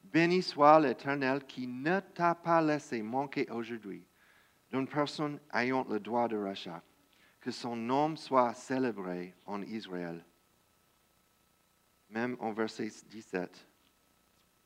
Béni 0.03 0.43
soit 0.43 0.79
l'Éternel 0.79 1.45
qui 1.45 1.65
ne 1.65 1.99
t'a 1.99 2.35
pas 2.35 2.61
laissé 2.61 3.01
manquer 3.01 3.49
aujourd'hui 3.49 4.05
d'une 4.71 4.87
personne 4.87 5.39
ayant 5.53 5.85
le 5.89 5.99
droit 5.99 6.27
de 6.27 6.35
rachat, 6.35 6.83
que 7.39 7.51
son 7.51 7.75
nom 7.75 8.15
soit 8.15 8.53
célébré 8.53 9.33
en 9.45 9.61
Israël. 9.61 10.23
Même 12.09 12.35
en 12.39 12.51
verset 12.51 12.91
17, 13.07 13.67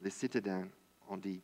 les 0.01 0.09
citadins 0.09 0.67
ont 1.07 1.17
dit, 1.17 1.41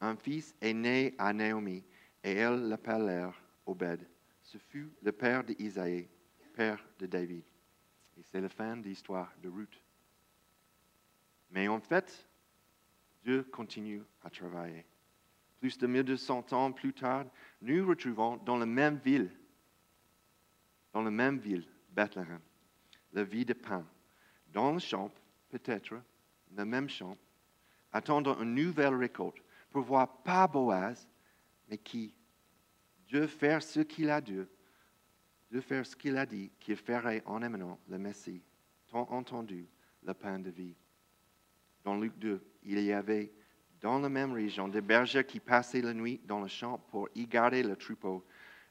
Un 0.00 0.16
fils 0.16 0.54
est 0.60 0.74
né 0.74 1.14
à 1.18 1.32
Naomi, 1.32 1.84
et 2.22 2.32
elles 2.32 2.68
l'appelèrent 2.68 3.40
Obed. 3.66 4.06
Ce 4.42 4.58
fut 4.58 4.90
le 5.02 5.12
père 5.12 5.44
d'Isaïe, 5.44 6.08
père 6.54 6.84
de 6.98 7.06
David. 7.06 7.44
Et 8.16 8.22
c'est 8.22 8.40
la 8.40 8.48
fin 8.48 8.76
de 8.76 8.84
l'histoire 8.84 9.32
de 9.42 9.48
Ruth. 9.48 9.83
Mais 11.54 11.68
en 11.68 11.78
fait, 11.78 12.28
Dieu 13.22 13.44
continue 13.44 14.02
à 14.24 14.28
travailler. 14.28 14.84
Plus 15.60 15.78
de 15.78 15.86
1200 15.86 16.52
ans 16.52 16.72
plus 16.72 16.92
tard, 16.92 17.26
nous 17.62 17.86
retrouvons 17.86 18.36
dans 18.38 18.56
la 18.56 18.66
même 18.66 18.96
ville, 18.96 19.30
dans 20.92 21.02
la 21.02 21.12
même 21.12 21.38
ville, 21.38 21.64
Bethléem, 21.90 22.40
la 23.12 23.22
vie 23.22 23.44
de 23.44 23.52
pain. 23.52 23.86
Dans 24.52 24.72
le 24.72 24.80
champ, 24.80 25.12
peut-être, 25.48 25.94
le 26.56 26.64
même 26.64 26.88
champ, 26.88 27.16
attendant 27.92 28.36
une 28.42 28.56
nouvelle 28.56 28.96
récolte 28.96 29.40
pour 29.70 29.82
voir 29.82 30.22
pas 30.24 30.48
Boaz, 30.48 31.08
mais 31.68 31.78
qui 31.78 32.12
Dieu 33.06 33.28
faire 33.28 33.62
ce 33.62 33.78
qu'il 33.78 34.10
a 34.10 34.20
dit, 34.20 34.40
Dieu 35.52 35.60
faire 35.60 35.86
ce 35.86 35.94
qu'il 35.94 36.16
a 36.16 36.26
dit 36.26 36.50
qu'il 36.58 36.76
ferait 36.76 37.22
en 37.26 37.42
amenant 37.42 37.78
le 37.88 37.98
Messie, 37.98 38.42
tant 38.88 39.08
entendu 39.12 39.68
le 40.02 40.14
pain 40.14 40.40
de 40.40 40.50
vie. 40.50 40.74
Dans 41.84 41.96
Luc 41.96 42.18
2, 42.18 42.42
il 42.64 42.80
y 42.80 42.92
avait 42.92 43.32
dans 43.80 43.98
la 43.98 44.08
même 44.08 44.32
région 44.32 44.68
des 44.68 44.80
bergers 44.80 45.24
qui 45.24 45.38
passaient 45.38 45.82
la 45.82 45.92
nuit 45.92 46.20
dans 46.24 46.40
le 46.40 46.48
champ 46.48 46.78
pour 46.90 47.08
y 47.14 47.26
garder 47.26 47.62
le 47.62 47.76
troupeau. 47.76 48.24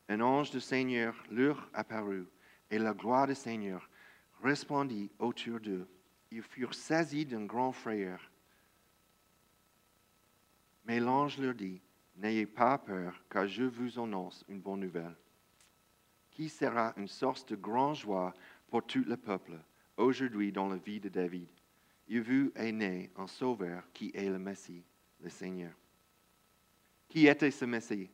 Un 0.09 0.19
ange 0.19 0.49
du 0.49 0.59
Seigneur 0.59 1.15
leur 1.29 1.69
apparut, 1.73 2.25
et 2.71 2.79
la 2.79 2.93
gloire 2.93 3.27
du 3.27 3.35
Seigneur 3.35 3.87
resplendit 4.41 5.11
autour 5.19 5.59
d'eux. 5.59 5.87
Ils 6.31 6.41
furent 6.41 6.73
saisis 6.73 7.25
d'une 7.25 7.45
grande 7.45 7.75
frayeur. 7.75 8.19
Mais 10.85 10.99
l'ange 10.99 11.37
leur 11.37 11.53
dit, 11.53 11.79
N'ayez 12.15 12.45
pas 12.45 12.77
peur, 12.77 13.23
car 13.29 13.47
je 13.47 13.63
vous 13.63 13.99
annonce 13.99 14.43
une 14.47 14.61
bonne 14.61 14.81
nouvelle, 14.81 15.15
qui 16.29 16.47
sera 16.47 16.93
une 16.97 17.07
source 17.07 17.45
de 17.45 17.55
grande 17.55 17.95
joie 17.95 18.33
pour 18.67 18.85
tout 18.85 19.03
le 19.05 19.17
peuple, 19.17 19.59
aujourd'hui 19.97 20.51
dans 20.51 20.67
la 20.67 20.77
vie 20.77 20.99
de 20.99 21.09
David. 21.09 21.49
Vous 22.09 22.51
est 22.55 22.71
né 22.71 23.11
un 23.15 23.27
sauveur 23.27 23.83
qui 23.93 24.11
est 24.13 24.29
le 24.29 24.39
Messie, 24.39 24.83
le 25.21 25.29
Seigneur. 25.29 25.71
Qui 27.07 27.27
était 27.27 27.51
ce 27.51 27.65
Messie? 27.65 28.09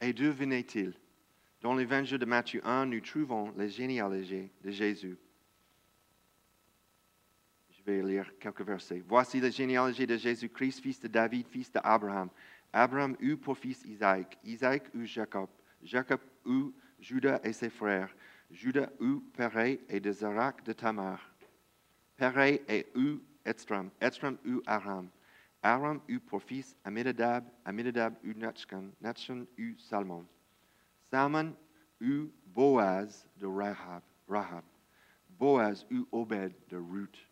Et 0.00 0.12
d'où 0.12 0.32
venait-il 0.32 0.94
Dans 1.60 1.74
l'évangile 1.74 2.18
de 2.18 2.24
Matthieu 2.24 2.60
1, 2.66 2.86
nous 2.86 3.00
trouvons 3.00 3.52
la 3.56 3.68
généalogie 3.68 4.50
de 4.64 4.70
Jésus. 4.70 5.18
Je 7.70 7.82
vais 7.84 8.02
lire 8.02 8.32
quelques 8.38 8.62
versets. 8.62 9.02
Voici 9.06 9.40
la 9.40 9.50
généalogie 9.50 10.06
de 10.06 10.16
Jésus-Christ, 10.16 10.80
fils 10.80 11.00
de 11.00 11.08
David, 11.08 11.46
fils 11.48 11.70
d'Abraham. 11.70 12.30
Abraham 12.72 13.16
eut 13.20 13.36
pour 13.36 13.58
fils 13.58 13.84
Isaac. 13.84 14.38
Isaac 14.44 14.84
eut 14.94 15.06
Jacob. 15.06 15.48
Jacob 15.82 16.20
eut 16.46 16.72
Judas 16.98 17.40
et 17.42 17.52
ses 17.52 17.70
frères. 17.70 18.14
Judas 18.50 18.90
eut 19.00 19.20
Péré 19.36 19.80
et 19.88 20.00
de 20.00 20.12
Zerach 20.12 20.62
de 20.64 20.72
Tamar. 20.72 21.29
Péré 22.20 22.62
et 22.68 22.86
eut 22.94 23.18
Etstram. 23.46 23.90
Etstram 23.98 24.36
eut 24.44 24.60
Aram. 24.66 25.08
Aram 25.62 26.02
eut 26.06 26.20
pour 26.20 26.42
fils 26.42 26.76
Amidadab. 26.84 27.46
Amidadab 27.64 28.14
eut 28.22 28.36
Natchan. 28.36 28.90
Natchan 29.00 29.46
Salmon. 29.78 30.26
Salmon 31.10 31.54
eut 31.98 32.30
Boaz 32.44 33.26
de 33.38 33.46
Rahab. 33.46 34.02
Rahab. 34.28 34.64
Boaz 35.30 35.86
eut 35.90 36.04
Obed 36.12 36.52
de 36.68 36.76
Ruth. 36.76 37.26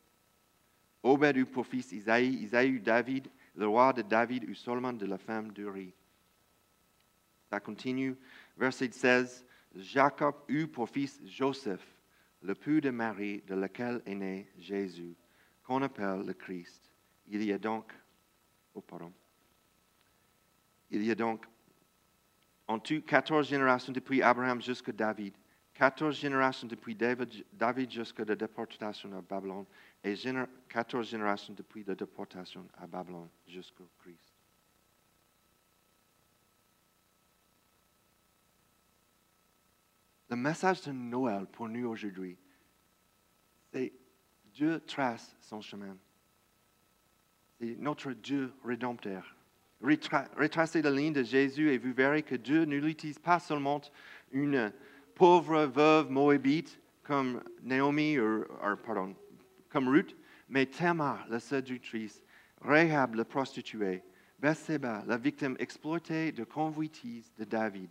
Obed 1.03 1.37
eut 1.37 1.45
pour 1.45 1.67
fils 1.67 1.93
Isaïe. 1.93 2.43
Isaïe 2.43 2.71
eut 2.71 2.81
David. 2.81 3.29
Le 3.57 3.69
roi 3.69 3.93
de 3.93 4.01
David 4.01 4.45
eut 4.45 4.55
Solomon 4.55 4.95
de 4.95 5.05
la 5.05 5.19
femme 5.19 5.53
d'Uri. 5.53 5.93
Ça 7.51 7.61
continue. 7.61 8.17
Verset 8.57 8.93
16. 8.93 9.45
Jacob 9.77 10.35
eut 10.49 10.67
pour 10.67 10.89
fils 10.89 11.21
Joseph, 11.27 11.85
le 12.43 12.55
pu 12.55 12.81
de 12.81 12.91
Marie, 12.91 13.43
de 13.47 13.55
laquelle 13.55 14.03
est 14.07 14.15
né 14.15 14.51
Jésus, 14.59 15.17
qu'on 15.65 15.83
appelle 15.83 16.25
le 16.27 16.33
Christ. 16.33 16.91
Il 17.27 17.43
y 17.45 17.53
a 17.53 17.59
donc, 17.59 17.93
oh 18.75 18.81
pardon, 18.81 19.13
il 20.91 21.05
y 21.05 21.11
a 21.11 21.15
donc 21.15 21.45
en 22.67 22.79
tout 22.79 23.03
14 23.03 23.47
générations 23.47 23.93
depuis 23.93 24.23
Abraham 24.23 24.61
jusqu'à 24.63 24.93
David, 24.93 25.35
14 25.75 26.17
générations 26.17 26.67
depuis 26.67 26.95
David, 26.95 27.45
David 27.53 27.91
jusqu'à 27.91 28.25
la 28.25 28.35
déportation 28.35 29.13
à 29.17 29.21
Babylone, 29.21 29.65
et 30.03 30.15
14 30.69 31.09
générations 31.09 31.55
depuis 31.55 31.85
la 31.85 31.95
déportation 31.95 32.67
à 32.79 32.87
Babylone 32.87 33.29
jusqu'au 33.47 33.89
Christ. 33.99 34.38
Le 40.31 40.37
message 40.37 40.83
de 40.83 40.93
Noël 40.93 41.47
pour 41.51 41.69
nous 41.69 41.89
aujourd'hui, 41.89 42.37
c'est 43.73 43.93
Dieu 44.53 44.81
trace 44.81 45.35
son 45.41 45.61
chemin. 45.61 45.97
C'est 47.59 47.77
notre 47.79 48.13
Dieu 48.13 48.53
rédempteur. 48.65 49.35
Retracez 49.81 50.83
la 50.83 50.91
ligne 50.91 51.13
de 51.13 51.23
Jésus 51.23 51.71
et 51.71 51.79
vous 51.79 51.95
verrez 51.95 52.23
que 52.23 52.35
Dieu 52.35 52.65
ne 52.65 52.77
l'utilise 52.77 53.19
pas 53.19 53.39
seulement 53.39 53.81
une 54.33 54.73
pauvre 55.15 55.65
veuve 55.65 56.11
moabite 56.11 56.79
comme 57.03 57.43
Naomi, 57.63 58.19
ou, 58.19 58.45
pardon, 58.85 59.17
comme 59.71 59.89
Ruth, 59.89 60.15
mais 60.49 60.67
Tamar, 60.67 61.27
la 61.29 61.41
séductrice, 61.41 62.23
Rahab, 62.61 63.15
la 63.15 63.25
prostituée, 63.25 64.03
Bathsheba, 64.39 65.05
la 65.07 65.17
victime 65.17 65.57
exploitée 65.59 66.33
de 66.33 66.45
convoitise 66.45 67.33
de 67.39 67.45
David. 67.45 67.91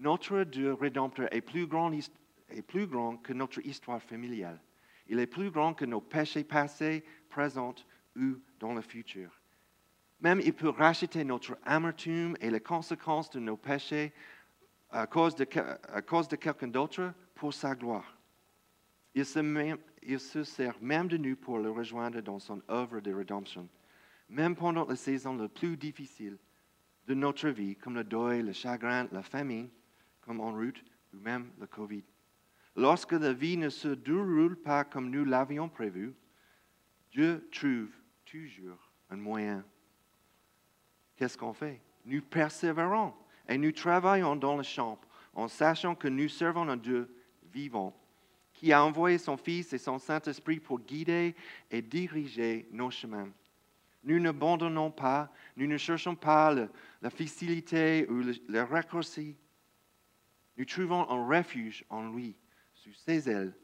Notre 0.00 0.44
Dieu 0.44 0.72
rédempteur 0.72 1.28
est 1.30 1.42
plus 1.42 1.66
grand, 1.66 1.92
est 1.92 2.62
plus 2.62 2.86
grand 2.86 3.18
que 3.18 3.34
notre 3.34 3.64
histoire 3.66 4.02
familiale. 4.02 4.58
Il 5.08 5.18
est 5.18 5.26
plus 5.26 5.50
grand 5.50 5.74
que 5.74 5.84
nos 5.84 6.00
péchés 6.00 6.42
passés, 6.42 7.04
présents 7.28 7.74
ou 8.16 8.36
dans 8.58 8.72
le 8.72 8.80
futur. 8.80 9.30
Même 10.20 10.40
il 10.42 10.54
peut 10.54 10.70
racheter 10.70 11.22
notre 11.22 11.58
amertume 11.64 12.34
et 12.40 12.50
les 12.50 12.60
conséquences 12.60 13.28
de 13.28 13.40
nos 13.40 13.58
péchés 13.58 14.12
à 14.88 15.06
cause 15.06 15.34
de, 15.34 15.46
à 15.92 16.00
cause 16.00 16.28
de 16.28 16.36
quelqu'un 16.36 16.68
d'autre 16.68 17.12
pour 17.34 17.52
sa 17.52 17.74
gloire. 17.74 18.16
Il 19.14 19.26
se, 19.26 19.76
il 20.02 20.18
se, 20.18 20.44
sert 20.44 20.76
même 20.80 21.08
de 21.08 21.18
nous 21.18 21.36
pour 21.36 21.58
le 21.58 21.70
rejoindre 21.70 22.22
dans 22.22 22.38
son 22.38 22.62
œuvre 22.70 23.00
de 23.00 23.12
rédemption, 23.12 23.68
même 24.30 24.56
pendant 24.56 24.88
les 24.88 24.96
saisons 24.96 25.36
les 25.36 25.48
plus 25.48 25.76
difficiles 25.76 26.38
de 27.06 27.14
notre 27.14 27.48
vie, 27.48 27.76
comme 27.76 27.96
le 27.96 28.04
deuil, 28.04 28.42
le 28.42 28.52
chagrin, 28.52 29.06
la 29.12 29.22
famine, 29.22 29.68
comme 30.30 30.42
en 30.42 30.52
route, 30.52 30.84
ou 31.12 31.18
même 31.18 31.50
le 31.58 31.66
Covid. 31.66 32.04
Lorsque 32.76 33.14
la 33.14 33.32
vie 33.32 33.56
ne 33.56 33.68
se 33.68 33.88
déroule 33.88 34.54
pas 34.54 34.84
comme 34.84 35.10
nous 35.10 35.24
l'avions 35.24 35.68
prévu, 35.68 36.14
Dieu 37.10 37.48
trouve 37.50 37.88
toujours 38.24 38.92
un 39.10 39.16
moyen. 39.16 39.64
Qu'est-ce 41.16 41.36
qu'on 41.36 41.52
fait? 41.52 41.82
Nous 42.04 42.22
persévérons 42.22 43.12
et 43.48 43.58
nous 43.58 43.72
travaillons 43.72 44.36
dans 44.36 44.56
le 44.56 44.62
champ 44.62 45.00
en 45.34 45.48
sachant 45.48 45.96
que 45.96 46.06
nous 46.06 46.28
servons 46.28 46.68
un 46.68 46.76
Dieu 46.76 47.12
vivant 47.52 47.92
qui 48.52 48.72
a 48.72 48.84
envoyé 48.84 49.18
son 49.18 49.36
Fils 49.36 49.72
et 49.72 49.78
son 49.78 49.98
Saint-Esprit 49.98 50.60
pour 50.60 50.78
guider 50.78 51.34
et 51.72 51.82
diriger 51.82 52.68
nos 52.70 52.92
chemins. 52.92 53.30
Nous 54.04 54.20
n'abandonnons 54.20 54.92
pas, 54.92 55.32
nous 55.56 55.66
ne 55.66 55.76
cherchons 55.76 56.14
pas 56.14 56.54
la 57.02 57.10
facilité 57.10 58.06
ou 58.08 58.18
le, 58.18 58.32
le 58.46 58.62
raccourci. 58.62 59.36
Nous 60.60 60.66
trouvons 60.66 61.08
un 61.08 61.26
refuge 61.26 61.86
en 61.88 62.10
lui, 62.10 62.36
sous 62.74 62.92
ses 62.92 63.30
ailes. 63.30 63.54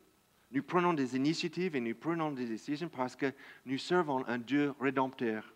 Nous 0.50 0.62
prenons 0.62 0.94
des 0.94 1.14
initiatives 1.14 1.76
et 1.76 1.80
nous 1.80 1.94
prenons 1.94 2.32
des 2.32 2.46
décisions 2.46 2.88
parce 2.88 3.14
que 3.14 3.34
nous 3.66 3.76
servons 3.76 4.26
un 4.26 4.38
Dieu 4.38 4.72
rédempteur. 4.80 5.54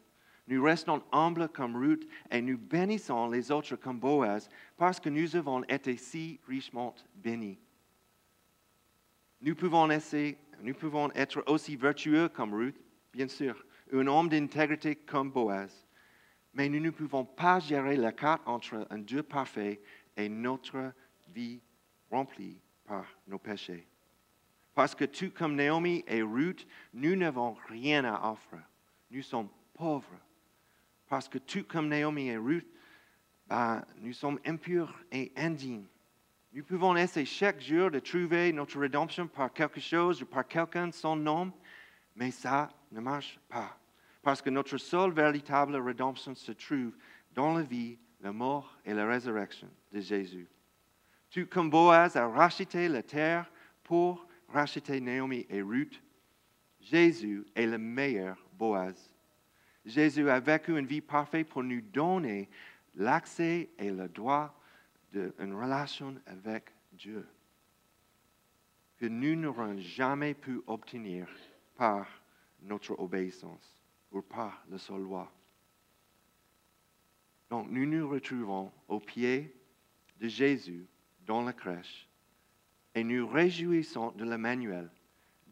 Nous 0.48 0.62
restons 0.62 1.02
humbles 1.12 1.48
comme 1.48 1.76
Ruth 1.76 2.06
et 2.30 2.42
nous 2.42 2.58
bénissons 2.58 3.30
les 3.30 3.50
autres 3.50 3.76
comme 3.76 3.98
Boaz 3.98 4.50
parce 4.76 5.00
que 5.00 5.08
nous 5.08 5.34
avons 5.34 5.64
été 5.64 5.96
si 5.96 6.38
richement 6.46 6.94
bénis. 7.14 7.58
Nous 9.40 9.54
pouvons, 9.54 9.88
nous 10.60 10.74
pouvons 10.74 11.10
être 11.12 11.42
aussi 11.46 11.74
vertueux 11.74 12.28
comme 12.28 12.52
Ruth, 12.52 12.76
bien 13.14 13.28
sûr, 13.28 13.64
un 13.94 14.06
homme 14.06 14.28
d'intégrité 14.28 14.94
comme 14.94 15.30
Boaz, 15.30 15.86
mais 16.52 16.68
nous 16.68 16.80
ne 16.80 16.90
pouvons 16.90 17.24
pas 17.24 17.60
gérer 17.60 17.96
la 17.96 18.12
carte 18.12 18.42
entre 18.44 18.86
un 18.90 18.98
Dieu 18.98 19.22
parfait 19.22 19.80
et 20.18 20.28
notre 20.28 20.92
vie 21.32 21.60
remplie 22.10 22.58
par 22.84 23.06
nos 23.26 23.38
péchés. 23.38 23.86
Parce 24.74 24.94
que 24.94 25.04
tout 25.04 25.30
comme 25.30 25.56
Naomi 25.56 26.04
et 26.06 26.22
Ruth, 26.22 26.66
nous 26.92 27.16
n'avons 27.16 27.56
rien 27.68 28.04
à 28.04 28.30
offrir. 28.30 28.62
Nous 29.10 29.22
sommes 29.22 29.48
pauvres. 29.74 30.06
Parce 31.08 31.28
que 31.28 31.38
tout 31.38 31.64
comme 31.64 31.88
Naomi 31.88 32.28
et 32.28 32.36
Ruth, 32.36 32.66
ben, 33.46 33.84
nous 33.98 34.12
sommes 34.12 34.38
impurs 34.46 34.94
et 35.10 35.32
indignes. 35.36 35.86
Nous 36.52 36.64
pouvons 36.64 36.96
essayer 36.96 37.26
chaque 37.26 37.60
jour 37.60 37.90
de 37.90 37.98
trouver 37.98 38.52
notre 38.52 38.78
rédemption 38.78 39.26
par 39.26 39.52
quelque 39.52 39.80
chose 39.80 40.22
ou 40.22 40.26
par 40.26 40.46
quelqu'un 40.46 40.90
son 40.92 41.16
nom, 41.16 41.52
mais 42.16 42.30
ça 42.30 42.70
ne 42.90 43.00
marche 43.00 43.38
pas. 43.48 43.76
Parce 44.22 44.42
que 44.42 44.50
notre 44.50 44.76
seule 44.76 45.12
véritable 45.12 45.76
rédemption 45.76 46.34
se 46.34 46.52
trouve 46.52 46.96
dans 47.34 47.54
la 47.54 47.62
vie 47.62 47.98
la 48.20 48.32
mort 48.32 48.76
et 48.84 48.94
la 48.94 49.06
résurrection 49.06 49.68
de 49.92 50.00
Jésus. 50.00 50.48
Tout 51.30 51.46
comme 51.46 51.70
Boaz 51.70 52.16
a 52.16 52.28
racheté 52.28 52.88
la 52.88 53.02
terre 53.02 53.50
pour 53.84 54.26
racheter 54.48 55.00
Naomi 55.00 55.46
et 55.48 55.62
Ruth, 55.62 56.02
Jésus 56.80 57.44
est 57.54 57.66
le 57.66 57.78
meilleur 57.78 58.36
Boaz. 58.52 59.14
Jésus 59.84 60.28
a 60.28 60.40
vécu 60.40 60.76
une 60.76 60.86
vie 60.86 61.00
parfaite 61.00 61.48
pour 61.48 61.62
nous 61.62 61.80
donner 61.80 62.48
l'accès 62.96 63.70
et 63.78 63.90
le 63.90 64.08
droit 64.08 64.54
d'une 65.12 65.54
relation 65.54 66.16
avec 66.26 66.72
Dieu 66.92 67.26
que 69.00 69.06
nous 69.06 69.34
n'aurons 69.34 69.78
jamais 69.78 70.34
pu 70.34 70.60
obtenir 70.66 71.26
par 71.74 72.06
notre 72.60 72.98
obéissance 73.00 73.82
ou 74.12 74.20
par 74.20 74.62
la 74.68 74.76
seule 74.76 75.00
loi. 75.00 75.32
Donc 77.48 77.68
nous 77.70 77.86
nous 77.86 78.06
retrouvons 78.06 78.70
au 78.88 79.00
pied 79.00 79.56
de 80.18 80.28
Jésus 80.28 80.86
dans 81.30 81.42
la 81.42 81.52
crèche 81.52 82.08
et 82.92 83.04
nous 83.04 83.24
réjouissons 83.24 84.10
de 84.16 84.24
l'Emmanuel, 84.24 84.90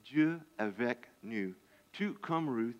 Dieu 0.03 0.41
avec 0.59 1.09
nous, 1.23 1.55
tout 1.93 2.14
comme 2.14 2.49
Ruth 2.49 2.77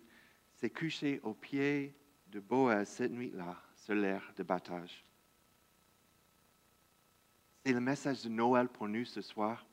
s'est 0.57 0.69
couchée 0.69 1.21
au 1.23 1.33
pied 1.33 1.95
de 2.27 2.41
Boaz 2.41 2.89
cette 2.89 3.13
nuit-là 3.13 3.55
sur 3.73 3.95
l'air 3.95 4.33
de 4.35 4.43
battage. 4.43 5.05
C'est 7.63 7.71
le 7.71 7.79
message 7.79 8.23
de 8.23 8.27
Noël 8.27 8.67
pour 8.67 8.89
nous 8.89 9.05
ce 9.05 9.21
soir. 9.21 9.65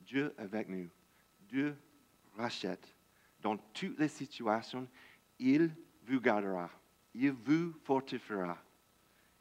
Dieu 0.00 0.34
avec 0.36 0.68
nous. 0.68 0.90
Dieu 1.48 1.74
rachète. 2.36 2.94
Dans 3.40 3.56
toutes 3.56 3.98
les 3.98 4.08
situations, 4.08 4.86
il 5.38 5.74
vous 6.06 6.20
gardera. 6.20 6.68
Il 7.14 7.32
vous 7.32 7.72
fortifiera. 7.84 8.62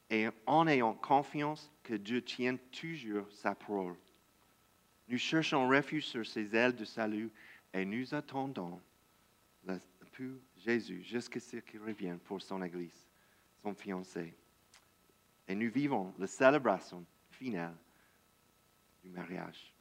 Et 0.10 0.28
en 0.46 0.68
ayant 0.68 0.94
confiance 0.94 1.72
que 1.84 1.96
Dieu 1.96 2.22
tient 2.22 2.58
toujours 2.72 3.32
sa 3.32 3.56
parole. 3.56 3.96
Nous 5.08 5.18
cherchons 5.18 5.68
refuge 5.68 6.06
sur 6.06 6.26
ses 6.26 6.56
ailes 6.56 6.76
de 6.76 6.86
salut 6.86 7.32
et 7.74 7.86
nous 7.86 8.14
attendons 8.14 8.80
le 9.66 9.80
Jésus 10.58 11.04
jusqu'à 11.04 11.40
ce 11.40 11.58
qu'il 11.58 11.82
revienne 11.82 12.20
pour 12.20 12.42
son 12.42 12.62
Église, 12.64 13.06
son 13.62 13.74
fiancé. 13.74 14.34
Et 15.48 15.56
nous 15.56 15.70
vivons 15.70 16.14
la 16.18 16.28
célébration 16.28 17.06
finale 17.32 17.76
du 19.04 19.10
mariage. 19.10 19.74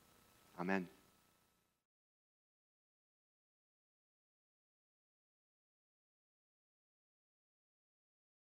Amen. 0.58 0.86